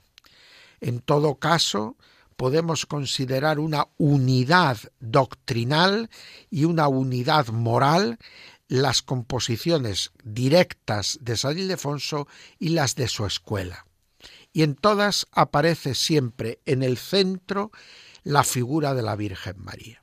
[0.81, 1.97] En todo caso,
[2.37, 6.11] podemos considerar una unidad doctrinal
[6.51, 8.19] y una unidad moral
[8.69, 12.27] las composiciones directas de San Ildefonso
[12.59, 13.87] y las de su escuela
[14.55, 17.73] y en todas aparece siempre en el centro
[18.23, 20.03] la figura de la Virgen María.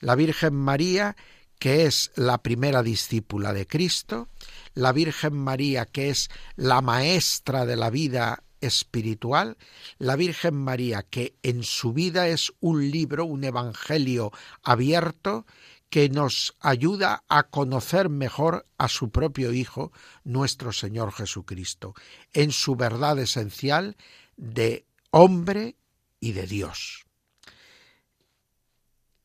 [0.00, 1.16] La Virgen María
[1.58, 4.28] que es la primera discípula de Cristo,
[4.74, 9.56] la Virgen María que es la maestra de la vida espiritual,
[9.98, 14.30] la Virgen María que en su vida es un libro, un evangelio
[14.62, 15.46] abierto
[15.90, 19.92] que nos ayuda a conocer mejor a su propio Hijo,
[20.24, 21.94] nuestro Señor Jesucristo,
[22.32, 23.96] en su verdad esencial
[24.36, 25.76] de hombre
[26.20, 27.04] y de Dios.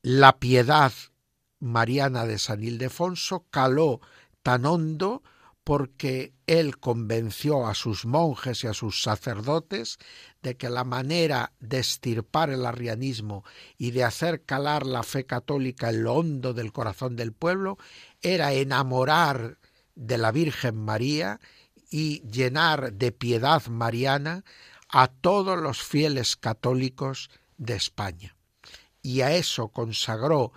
[0.02, 0.92] La piedad
[1.58, 4.00] mariana de San Ildefonso caló
[4.42, 5.22] tan hondo
[5.64, 9.98] porque él convenció a sus monjes y a sus sacerdotes
[10.42, 13.44] de que la manera de estirpar el arrianismo
[13.76, 17.78] y de hacer calar la fe católica en lo hondo del corazón del pueblo
[18.22, 19.58] era enamorar
[19.94, 21.40] de la Virgen María
[21.90, 24.44] y llenar de piedad mariana
[24.88, 28.36] a todos los fieles católicos de España.
[29.02, 30.52] Y a eso consagró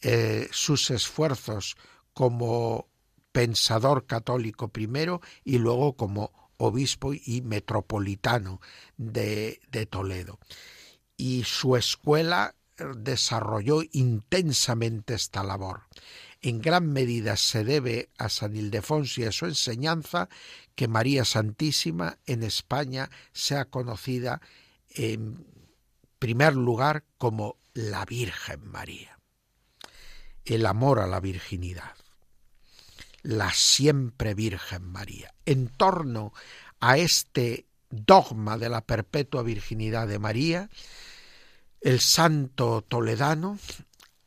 [0.00, 1.76] eh, sus esfuerzos
[2.14, 2.89] como
[3.32, 8.60] pensador católico primero y luego como obispo y metropolitano
[8.96, 10.38] de, Toledo.
[11.16, 12.54] Y su escuela
[12.96, 15.82] desarrolló intensamente esta labor.
[16.42, 20.28] En gran medida se debe a San Ildefonso y a su enseñanza
[20.74, 24.40] que María Santísima en España sea conocida
[24.90, 25.46] en
[26.18, 29.18] primer lugar como la Virgen María.
[30.46, 31.99] El amor a la virginidad
[33.30, 35.32] la siempre Virgen María.
[35.46, 36.32] En torno
[36.80, 40.68] a este dogma de la perpetua virginidad de María,
[41.80, 43.58] el santo toledano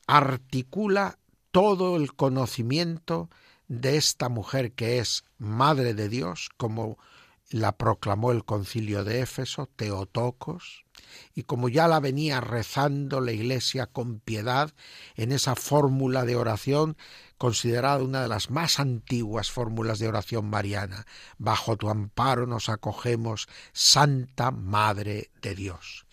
[0.07, 1.17] articula
[1.51, 3.29] todo el conocimiento
[3.67, 6.97] de esta mujer que es Madre de Dios, como
[7.53, 10.85] la proclamó el concilio de Éfeso, Teotocos,
[11.35, 14.73] y como ya la venía rezando la Iglesia con piedad
[15.15, 16.97] en esa fórmula de oración
[17.37, 21.05] considerada una de las más antiguas fórmulas de oración mariana.
[21.37, 26.07] Bajo tu amparo nos acogemos, Santa Madre de Dios.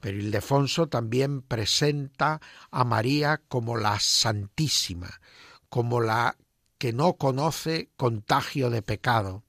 [0.00, 5.20] Pero Ildefonso también presenta a María como la Santísima,
[5.68, 6.38] como la
[6.78, 9.42] que no conoce contagio de pecado,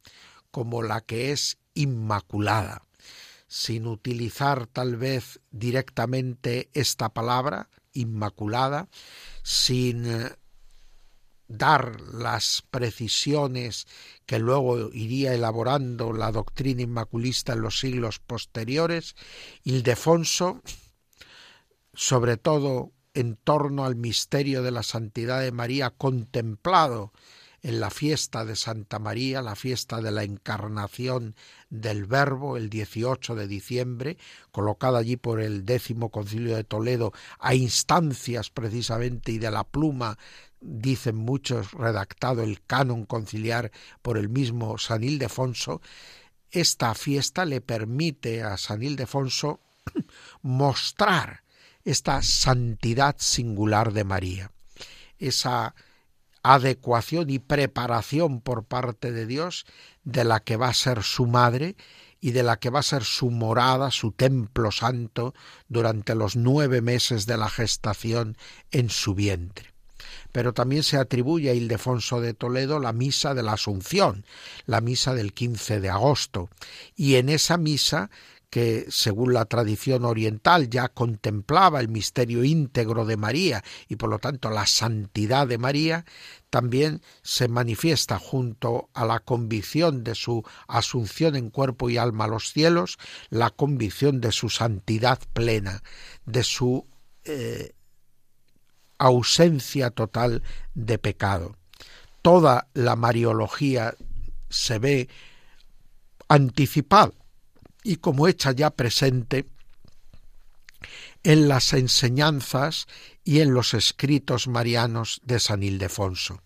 [0.52, 2.84] como la que es inmaculada.
[3.47, 8.88] Sin utilizar tal vez directamente esta palabra, inmaculada,
[9.43, 10.32] sin eh,
[11.47, 13.88] dar las precisiones
[14.26, 19.16] que luego iría elaborando la doctrina inmaculista en los siglos posteriores,
[19.64, 20.62] Ildefonso,
[21.93, 27.12] sobre todo en torno al misterio de la santidad de María contemplado
[27.62, 31.36] en la fiesta de Santa María, la fiesta de la encarnación
[31.70, 34.18] del Verbo, el 18 de diciembre,
[34.51, 40.18] colocada allí por el décimo concilio de Toledo, a instancias precisamente y de la pluma
[40.62, 45.82] dicen muchos, redactado el canon conciliar por el mismo San Ildefonso,
[46.51, 49.60] esta fiesta le permite a San Ildefonso
[50.41, 51.43] mostrar
[51.84, 54.51] esta santidad singular de María,
[55.18, 55.76] esa
[56.43, 59.65] adecuación y preparación por parte de Dios
[60.03, 61.75] de la que va a ser su madre
[62.21, 65.33] y de la que va a ser su morada, su templo santo,
[65.67, 68.37] durante los nueve meses de la gestación
[68.71, 69.73] en su vientre.
[70.31, 74.25] Pero también se atribuye a Ildefonso de Toledo la misa de la Asunción,
[74.65, 76.49] la misa del 15 de agosto,
[76.95, 78.09] y en esa misa
[78.50, 84.20] que según la tradición oriental ya contemplaba el misterio íntegro de María y por lo
[84.20, 86.06] tanto la santidad de María,
[86.50, 92.30] también se manifiesta junto a la convicción de su asunción en cuerpo y alma a
[92.30, 92.97] los cielos,
[93.30, 95.84] la convicción de su santidad plena,
[96.26, 96.88] de su
[97.26, 97.74] eh,
[98.97, 100.41] ausencia total
[100.74, 101.56] de pecado.
[102.24, 103.93] Toda la mariología
[104.50, 105.08] se ve
[106.28, 107.12] anticipada
[107.84, 109.45] y como hecha ya presente
[111.23, 112.88] en las enseñanzas
[113.23, 116.41] y en los escritos marianos de San Ildefonso.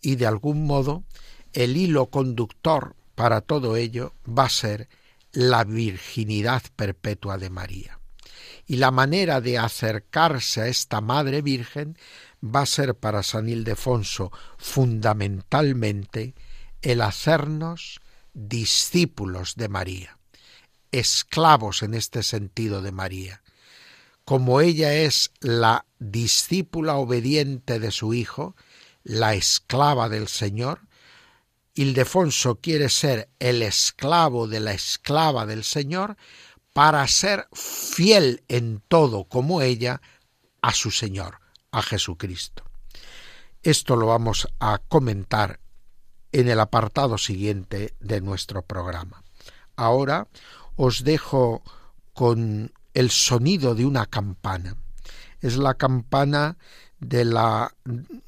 [0.00, 1.04] Y de algún modo
[1.52, 4.88] el hilo conductor para todo ello va a ser
[5.32, 7.98] la virginidad perpetua de María
[8.66, 11.96] y la manera de acercarse a esta Madre Virgen
[12.42, 16.34] va a ser para San Ildefonso fundamentalmente
[16.82, 18.00] el hacernos
[18.34, 20.15] discípulos de María,
[20.98, 23.42] esclavos en este sentido de María.
[24.24, 28.56] Como ella es la discípula obediente de su Hijo,
[29.04, 30.80] la esclava del Señor,
[31.74, 36.16] Ildefonso quiere ser el esclavo de la esclava del Señor,
[36.72, 40.02] para ser fiel en todo como ella
[40.60, 41.38] a su Señor,
[41.70, 42.64] a Jesucristo.
[43.62, 45.60] Esto lo vamos a comentar
[46.32, 49.22] en el apartado siguiente de nuestro programa.
[49.74, 50.28] Ahora
[50.76, 51.62] os dejo
[52.12, 54.76] con el sonido de una campana.
[55.40, 56.56] Es la campana
[56.98, 57.74] de la,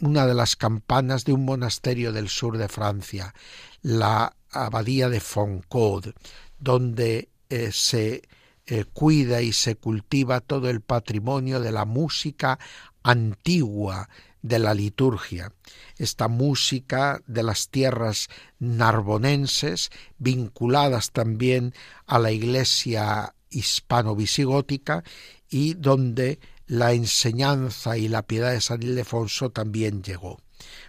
[0.01, 3.34] una de las campanas de un monasterio del sur de Francia,
[3.82, 6.12] la abadía de Foncaude,
[6.59, 8.22] donde eh, se
[8.66, 12.59] eh, cuida y se cultiva todo el patrimonio de la música
[13.03, 14.09] antigua
[14.43, 15.53] de la liturgia,
[15.97, 18.28] esta música de las tierras
[18.59, 21.74] narbonenses, vinculadas también
[22.07, 25.03] a la iglesia hispano-visigótica
[25.49, 30.39] y donde la enseñanza y la piedad de San Ildefonso también llegó.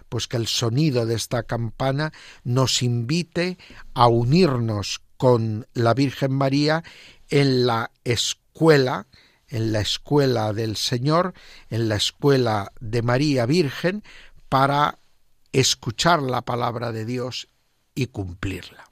[0.08, 2.12] Pues que el sonido de esta campana
[2.44, 3.56] nos invite
[3.94, 6.82] a unirnos con la Virgen María
[7.28, 9.06] en la escuela,
[9.50, 11.34] en la escuela del Señor,
[11.68, 14.02] en la escuela de María Virgen,
[14.48, 14.98] para
[15.52, 17.48] escuchar la palabra de Dios
[17.94, 18.89] y cumplirla.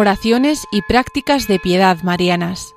[0.00, 2.72] Oraciones y prácticas de piedad marianas.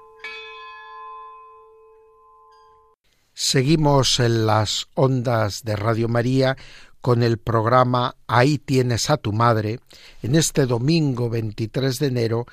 [3.34, 6.58] Seguimos en las ondas de Radio María
[7.00, 9.80] con el programa Ahí tienes a tu madre
[10.22, 12.46] en este domingo 23 de enero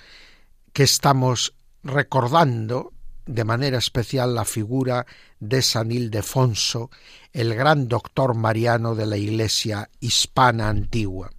[0.72, 1.52] que estamos
[1.82, 2.92] recordando
[3.26, 5.04] de manera especial la figura
[5.40, 6.92] de San Ildefonso,
[7.32, 11.32] el gran doctor mariano de la Iglesia hispana antigua.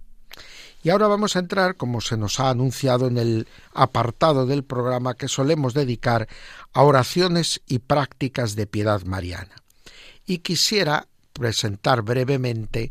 [0.82, 5.14] Y ahora vamos a entrar, como se nos ha anunciado en el apartado del programa
[5.14, 6.28] que solemos dedicar
[6.72, 9.54] a oraciones y prácticas de piedad mariana.
[10.26, 12.90] Y quisiera presentar brevemente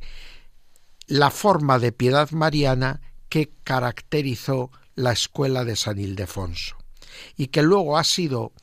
[1.07, 6.77] la forma de piedad mariana que caracterizó la escuela de San Ildefonso
[7.35, 8.53] y que luego ha sido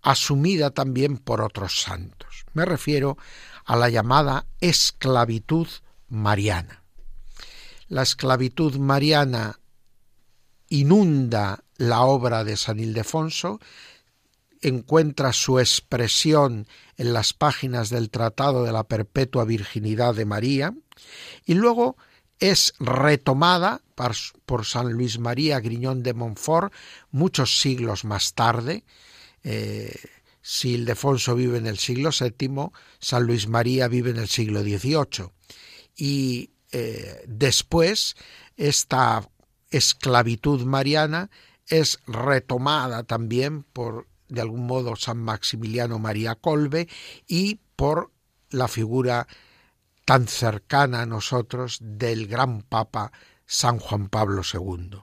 [0.00, 2.46] asumida también por otros santos.
[2.54, 3.18] Me refiero
[3.66, 5.68] a la llamada esclavitud
[6.08, 6.77] mariana
[7.88, 9.58] la esclavitud mariana
[10.68, 13.60] inunda la obra de San Ildefonso,
[14.60, 16.66] encuentra su expresión
[16.96, 20.74] en las páginas del Tratado de la Perpetua Virginidad de María
[21.46, 21.96] y luego
[22.40, 23.80] es retomada
[24.46, 26.72] por San Luis María Griñón de Montfort
[27.10, 28.84] muchos siglos más tarde.
[29.42, 29.94] Eh,
[30.40, 32.70] si Ildefonso vive en el siglo VII,
[33.00, 35.30] San Luis María vive en el siglo XVIII.
[35.96, 38.16] Y eh, después
[38.56, 39.28] esta
[39.70, 41.30] esclavitud mariana
[41.66, 46.88] es retomada también por, de algún modo, San Maximiliano María Colbe
[47.26, 48.10] y por
[48.50, 49.28] la figura
[50.04, 53.12] tan cercana a nosotros del gran Papa
[53.46, 55.02] San Juan Pablo II,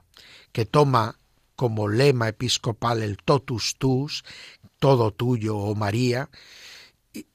[0.52, 1.18] que toma
[1.54, 4.24] como lema episcopal el totus tus,
[4.78, 6.28] todo tuyo, oh María,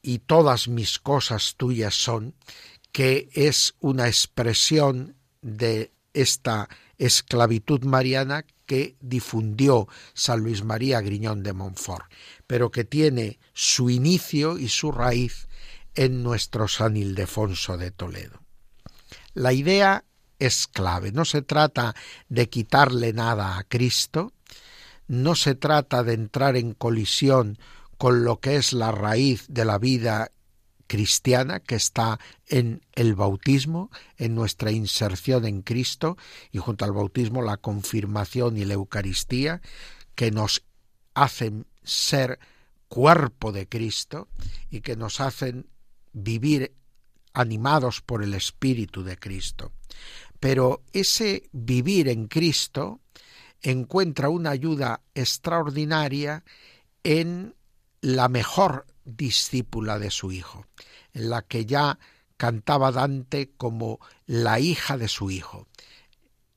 [0.00, 2.34] y todas mis cosas tuyas son,
[2.92, 6.68] que es una expresión de esta
[6.98, 12.04] esclavitud mariana que difundió San Luis María Griñón de Montfort,
[12.46, 15.48] pero que tiene su inicio y su raíz
[15.94, 18.40] en nuestro San Ildefonso de Toledo.
[19.34, 20.04] La idea
[20.38, 21.94] es clave, no se trata
[22.28, 24.32] de quitarle nada a Cristo,
[25.08, 27.58] no se trata de entrar en colisión
[27.98, 30.30] con lo que es la raíz de la vida
[30.92, 36.18] cristiana que está en el bautismo, en nuestra inserción en Cristo
[36.50, 39.62] y junto al bautismo la confirmación y la Eucaristía
[40.14, 40.66] que nos
[41.14, 42.38] hacen ser
[42.88, 44.28] cuerpo de Cristo
[44.70, 45.66] y que nos hacen
[46.12, 46.74] vivir
[47.32, 49.72] animados por el Espíritu de Cristo.
[50.40, 53.00] Pero ese vivir en Cristo
[53.62, 56.44] encuentra una ayuda extraordinaria
[57.02, 57.54] en
[58.02, 60.66] la mejor discípula de su hijo,
[61.12, 61.98] en la que ya
[62.36, 65.68] cantaba Dante como la hija de su hijo,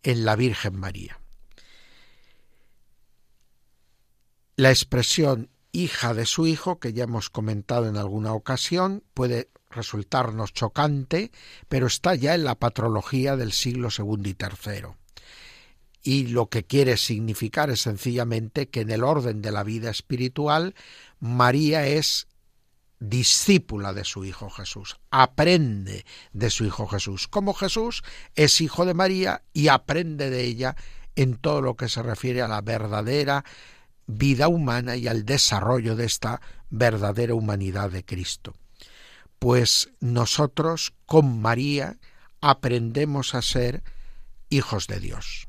[0.03, 1.19] en la Virgen María.
[4.55, 10.53] La expresión hija de su hijo, que ya hemos comentado en alguna ocasión, puede resultarnos
[10.53, 11.31] chocante,
[11.67, 14.95] pero está ya en la patrología del siglo segundo y tercero.
[16.01, 20.75] Y lo que quiere significar es sencillamente que en el orden de la vida espiritual,
[21.19, 22.27] María es
[22.99, 28.03] discípula de su Hijo Jesús, aprende de su Hijo Jesús, como Jesús
[28.35, 30.75] es hijo de María y aprende de ella
[31.15, 33.45] en todo lo que se refiere a la verdadera
[34.07, 38.53] vida humana y al desarrollo de esta verdadera humanidad de Cristo.
[39.39, 41.97] Pues nosotros con María
[42.41, 43.83] aprendemos a ser
[44.49, 45.47] hijos de Dios.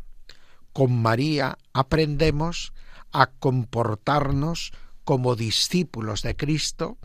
[0.73, 2.73] Con María aprendemos
[3.13, 4.73] a comportarnos
[5.07, 6.99] como discípulos de Cristo,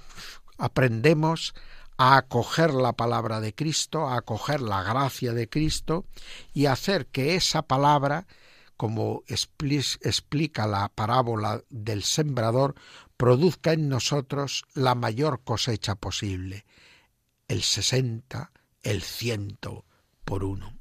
[0.57, 1.53] aprendemos
[1.97, 6.05] a acoger la palabra de Cristo, a acoger la gracia de Cristo
[6.51, 8.25] y hacer que esa palabra,
[8.75, 12.73] como explica la parábola del sembrador,
[13.17, 16.65] produzca en nosotros la mayor cosecha posible,
[17.47, 19.85] el sesenta, el ciento
[20.25, 20.73] por uno.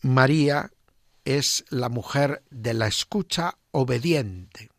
[0.00, 0.70] María
[1.26, 4.70] es la mujer de la escucha obediente.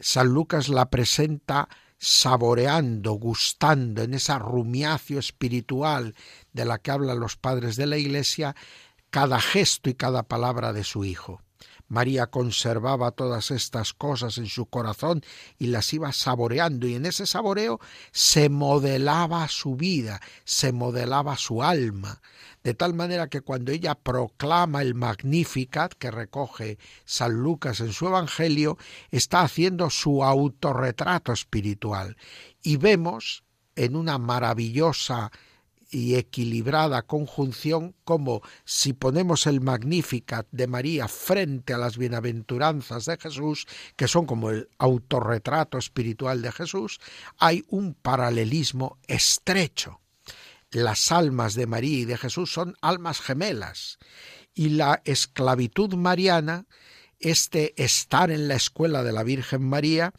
[0.00, 1.68] San Lucas la presenta
[1.98, 6.14] saboreando, gustando en esa rumiacio espiritual
[6.52, 8.54] de la que hablan los padres de la Iglesia,
[9.10, 11.40] cada gesto y cada palabra de su Hijo.
[11.86, 15.22] María conservaba todas estas cosas en su corazón
[15.58, 17.78] y las iba saboreando y en ese saboreo
[18.10, 22.20] se modelaba su vida, se modelaba su alma,
[22.64, 28.08] de tal manera que cuando ella proclama el Magnificat que recoge San Lucas en su
[28.08, 28.78] Evangelio,
[29.10, 32.16] está haciendo su autorretrato espiritual
[32.62, 33.44] y vemos
[33.76, 35.30] en una maravillosa
[35.90, 43.16] y equilibrada conjunción como si ponemos el Magnificat de María frente a las bienaventuranzas de
[43.16, 46.98] Jesús, que son como el autorretrato espiritual de Jesús,
[47.38, 50.00] hay un paralelismo estrecho.
[50.74, 53.98] Las almas de María y de Jesús son almas gemelas
[54.54, 56.66] y la esclavitud mariana,
[57.20, 60.12] este estar en la escuela de la Virgen María,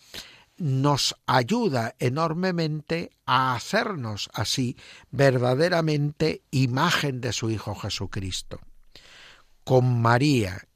[0.58, 4.78] nos ayuda enormemente a hacernos así
[5.12, 8.62] verdaderamente imagen de su Hijo Jesucristo.
[9.66, 10.70] Con María,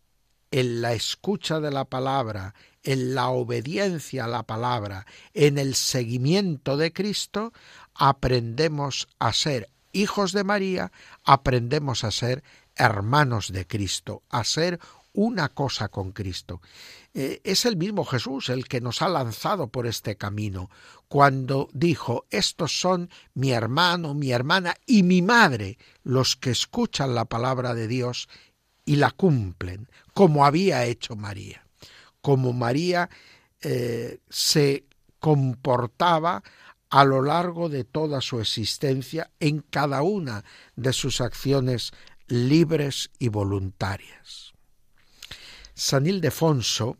[0.51, 2.53] en la escucha de la palabra,
[2.83, 7.53] en la obediencia a la palabra, en el seguimiento de Cristo,
[7.99, 10.91] aprendemos a ser hijos de María,
[11.25, 12.43] aprendemos a ser
[12.75, 14.79] hermanos de Cristo, a ser
[15.13, 16.61] una cosa con Cristo.
[17.13, 20.69] Eh, es el mismo Jesús el que nos ha lanzado por este camino,
[21.09, 27.25] cuando dijo, estos son mi hermano, mi hermana y mi madre, los que escuchan la
[27.25, 28.29] palabra de Dios
[28.85, 31.65] y la cumplen, como había hecho María,
[32.21, 33.09] como María
[33.61, 34.85] eh, se
[35.19, 36.43] comportaba
[36.89, 40.43] a lo largo de toda su existencia en cada una
[40.75, 41.91] de sus acciones
[42.27, 44.53] libres y voluntarias.
[45.73, 46.97] San Ildefonso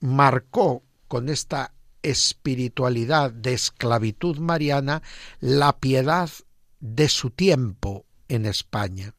[0.00, 1.72] marcó con esta
[2.02, 5.02] espiritualidad de esclavitud mariana
[5.40, 6.30] la piedad
[6.80, 9.14] de su tiempo en España.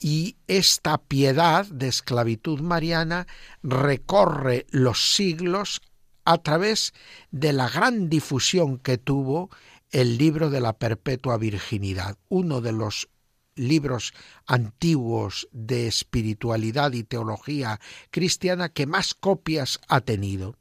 [0.00, 3.26] Y esta piedad de esclavitud mariana
[3.62, 5.80] recorre los siglos
[6.28, 6.92] a través
[7.30, 9.48] de la gran difusión que tuvo
[9.90, 13.08] el libro de la perpetua virginidad, uno de los
[13.54, 14.12] libros
[14.46, 20.54] antiguos de espiritualidad y teología cristiana que más copias ha tenido.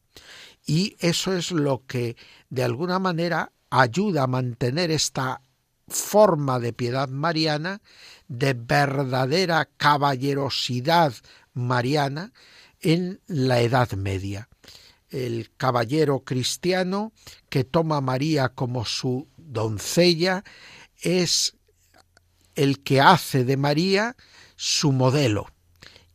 [0.65, 2.15] Y eso es lo que
[2.49, 5.41] de alguna manera ayuda a mantener esta
[5.89, 7.82] forma de piedad mariana,
[8.30, 11.13] de verdadera caballerosidad
[11.53, 12.32] mariana
[12.80, 14.47] en la Edad Media.
[15.10, 17.14] El caballero cristiano
[17.49, 20.43] que toma a María como su doncella
[21.01, 21.55] es
[22.55, 24.16] el que hace de María
[24.55, 25.47] su modelo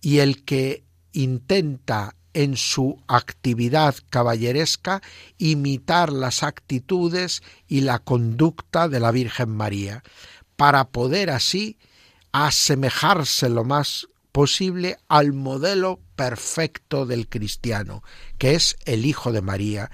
[0.00, 5.02] y el que intenta en su actividad caballeresca
[5.38, 10.02] imitar las actitudes y la conducta de la Virgen María,
[10.56, 11.78] para poder así
[12.32, 18.02] asemejarse lo más posible al modelo perfecto del cristiano,
[18.38, 19.90] que es el Hijo de María,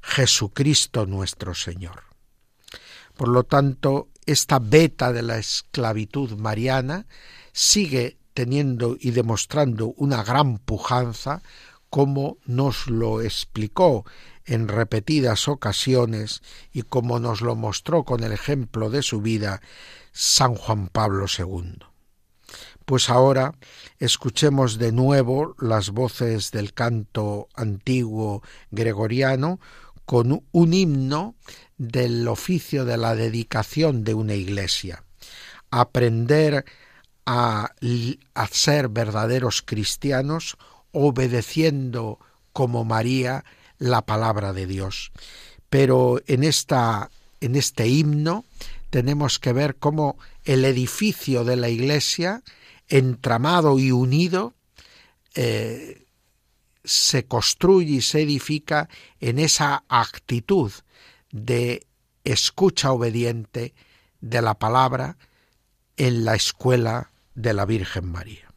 [0.00, 2.04] Jesucristo nuestro Señor.
[3.16, 7.06] Por lo tanto, esta beta de la esclavitud mariana
[7.52, 11.42] sigue teniendo y demostrando una gran pujanza,
[11.90, 14.06] como nos lo explicó
[14.46, 19.60] en repetidas ocasiones y como nos lo mostró con el ejemplo de su vida
[20.12, 21.91] San Juan Pablo II.
[22.84, 23.54] Pues ahora
[23.98, 29.60] escuchemos de nuevo las voces del canto antiguo gregoriano
[30.04, 31.34] con un himno
[31.78, 35.04] del oficio de la dedicación de una iglesia.
[35.70, 36.64] Aprender
[37.24, 37.70] a,
[38.34, 40.56] a ser verdaderos cristianos
[40.92, 42.18] obedeciendo
[42.52, 43.44] como María
[43.78, 45.12] la palabra de Dios.
[45.72, 47.10] pero en, esta,
[47.40, 48.44] en este himno
[48.90, 52.42] tenemos que ver cómo el edificio de la Iglesia,
[52.92, 54.52] entramado y unido,
[55.34, 56.04] eh,
[56.84, 60.70] se construye y se edifica en esa actitud
[61.30, 61.86] de
[62.24, 63.72] escucha obediente
[64.20, 65.16] de la palabra
[65.96, 68.48] en la escuela de la Virgen María.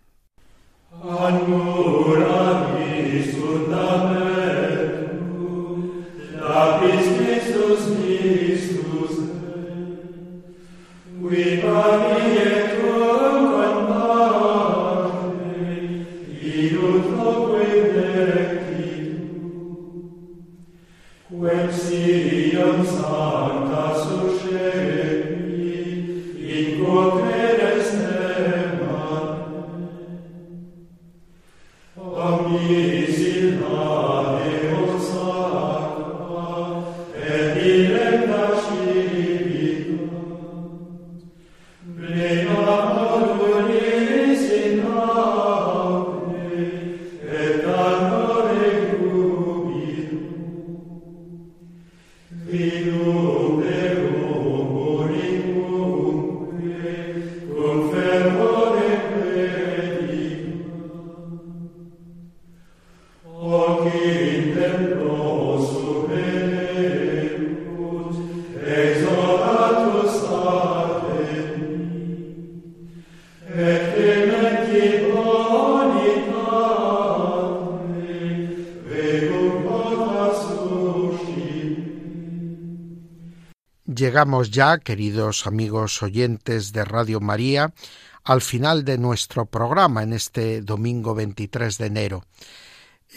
[84.26, 87.76] Llegamos ya, queridos amigos oyentes de Radio María,
[88.24, 92.24] al final de nuestro programa en este domingo 23 de enero.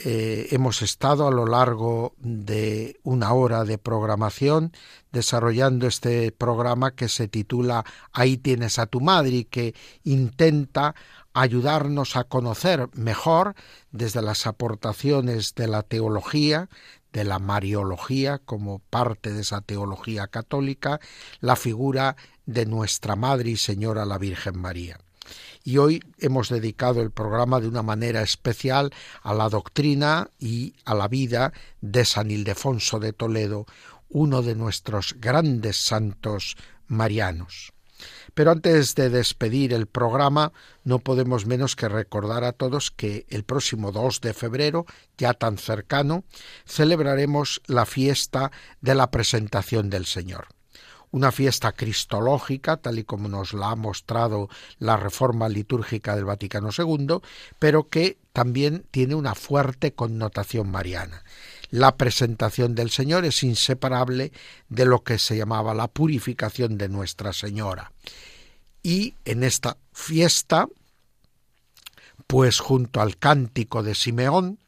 [0.05, 4.71] Eh, hemos estado a lo largo de una hora de programación
[5.11, 10.95] desarrollando este programa que se titula Ahí tienes a tu madre y que intenta
[11.33, 13.55] ayudarnos a conocer mejor
[13.93, 16.69] desde las aportaciones de la teología,
[17.13, 21.01] de la Mariología como parte de esa teología católica,
[21.41, 24.99] la figura de nuestra Madre y Señora la Virgen María.
[25.65, 28.93] Y hoy hemos dedicado el programa de una manera especial
[29.23, 33.67] a la doctrina y a la vida de San Ildefonso de Toledo,
[34.09, 36.57] uno de nuestros grandes santos
[36.87, 37.73] marianos.
[38.35, 40.53] Pero antes de despedir el programa,
[40.85, 44.87] no podemos menos que recordar a todos que el próximo 2 de febrero,
[45.17, 46.25] ya tan cercano,
[46.67, 50.49] celebraremos la fiesta de la presentación del Señor
[51.11, 56.71] una fiesta cristológica, tal y como nos la ha mostrado la reforma litúrgica del Vaticano
[56.77, 57.21] II,
[57.59, 61.25] pero que también tiene una fuerte connotación mariana.
[61.71, 64.33] La presentación del Señor es inseparable
[64.69, 67.93] de lo que se llamaba la purificación de Nuestra Señora.
[68.83, 70.69] Y en esta fiesta,
[72.27, 74.59] pues junto al cántico de Simeón,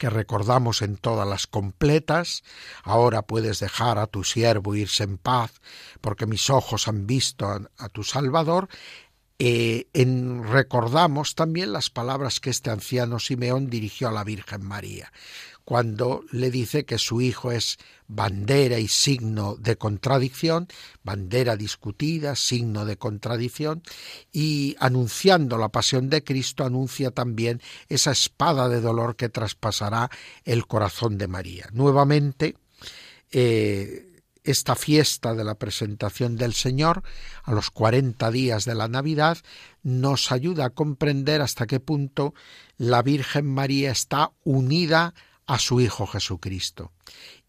[0.00, 2.42] que recordamos en todas las completas,
[2.82, 5.60] ahora puedes dejar a tu siervo irse en paz,
[6.00, 8.68] porque mis ojos han visto a, tu Salvador,
[9.42, 15.10] eh, en, recordamos también las palabras que este anciano Simeón dirigió a la Virgen María,
[15.64, 20.68] cuando le dice que su hijo es bandera y signo de contradicción,
[21.02, 23.82] bandera discutida, signo de contradicción,
[24.30, 30.10] y anunciando la pasión de Cristo anuncia también esa espada de dolor que traspasará
[30.44, 31.70] el corazón de María.
[31.72, 32.56] Nuevamente,
[33.32, 34.09] eh,
[34.44, 37.02] esta fiesta de la presentación del Señor,
[37.42, 39.38] a los cuarenta días de la Navidad,
[39.82, 42.34] nos ayuda a comprender hasta qué punto
[42.76, 45.14] la Virgen María está unida
[45.46, 46.92] a su Hijo Jesucristo.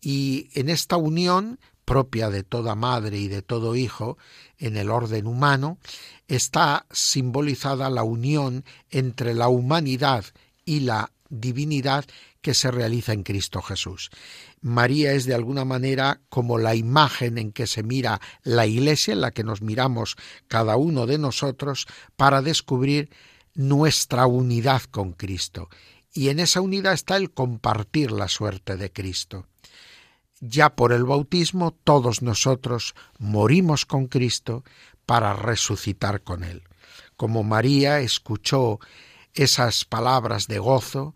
[0.01, 4.17] Y en esta unión propia de toda madre y de todo hijo
[4.57, 5.77] en el orden humano,
[6.27, 10.23] está simbolizada la unión entre la humanidad
[10.63, 12.05] y la divinidad
[12.41, 14.09] que se realiza en Cristo Jesús.
[14.61, 19.21] María es de alguna manera como la imagen en que se mira la iglesia, en
[19.21, 20.15] la que nos miramos
[20.47, 23.09] cada uno de nosotros para descubrir
[23.53, 25.69] nuestra unidad con Cristo.
[26.13, 29.47] Y en esa unidad está el compartir la suerte de Cristo.
[30.39, 34.63] Ya por el bautismo todos nosotros morimos con Cristo
[35.05, 36.63] para resucitar con Él.
[37.15, 38.79] Como María escuchó
[39.33, 41.13] esas palabras de gozo,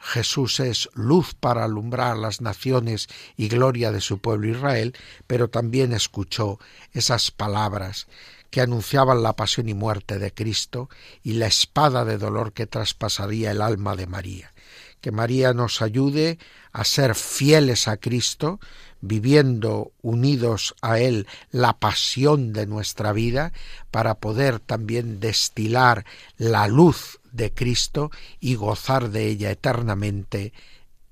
[0.00, 4.96] Jesús es luz para alumbrar las naciones y gloria de su pueblo Israel,
[5.26, 6.58] pero también escuchó
[6.92, 8.08] esas palabras
[8.50, 10.88] que anunciaban la pasión y muerte de Cristo
[11.22, 14.52] y la espada de dolor que traspasaría el alma de María.
[15.00, 16.38] que María nos ayude
[16.72, 18.60] a ser fieles a Cristo,
[19.00, 23.54] viviendo unidos a Él la pasión de nuestra vida,
[23.90, 26.04] para poder también destilar
[26.36, 30.52] la luz de Cristo y gozar de ella eternamente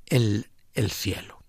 [0.07, 1.43] en el cielo.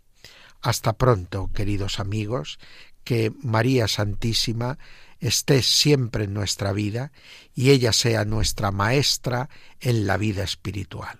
[0.62, 2.60] Hasta pronto, queridos amigos,
[3.04, 4.78] que María Santísima
[5.20, 7.12] esté siempre en nuestra vida
[7.54, 9.50] y ella sea nuestra maestra
[9.80, 11.20] en la vida espiritual.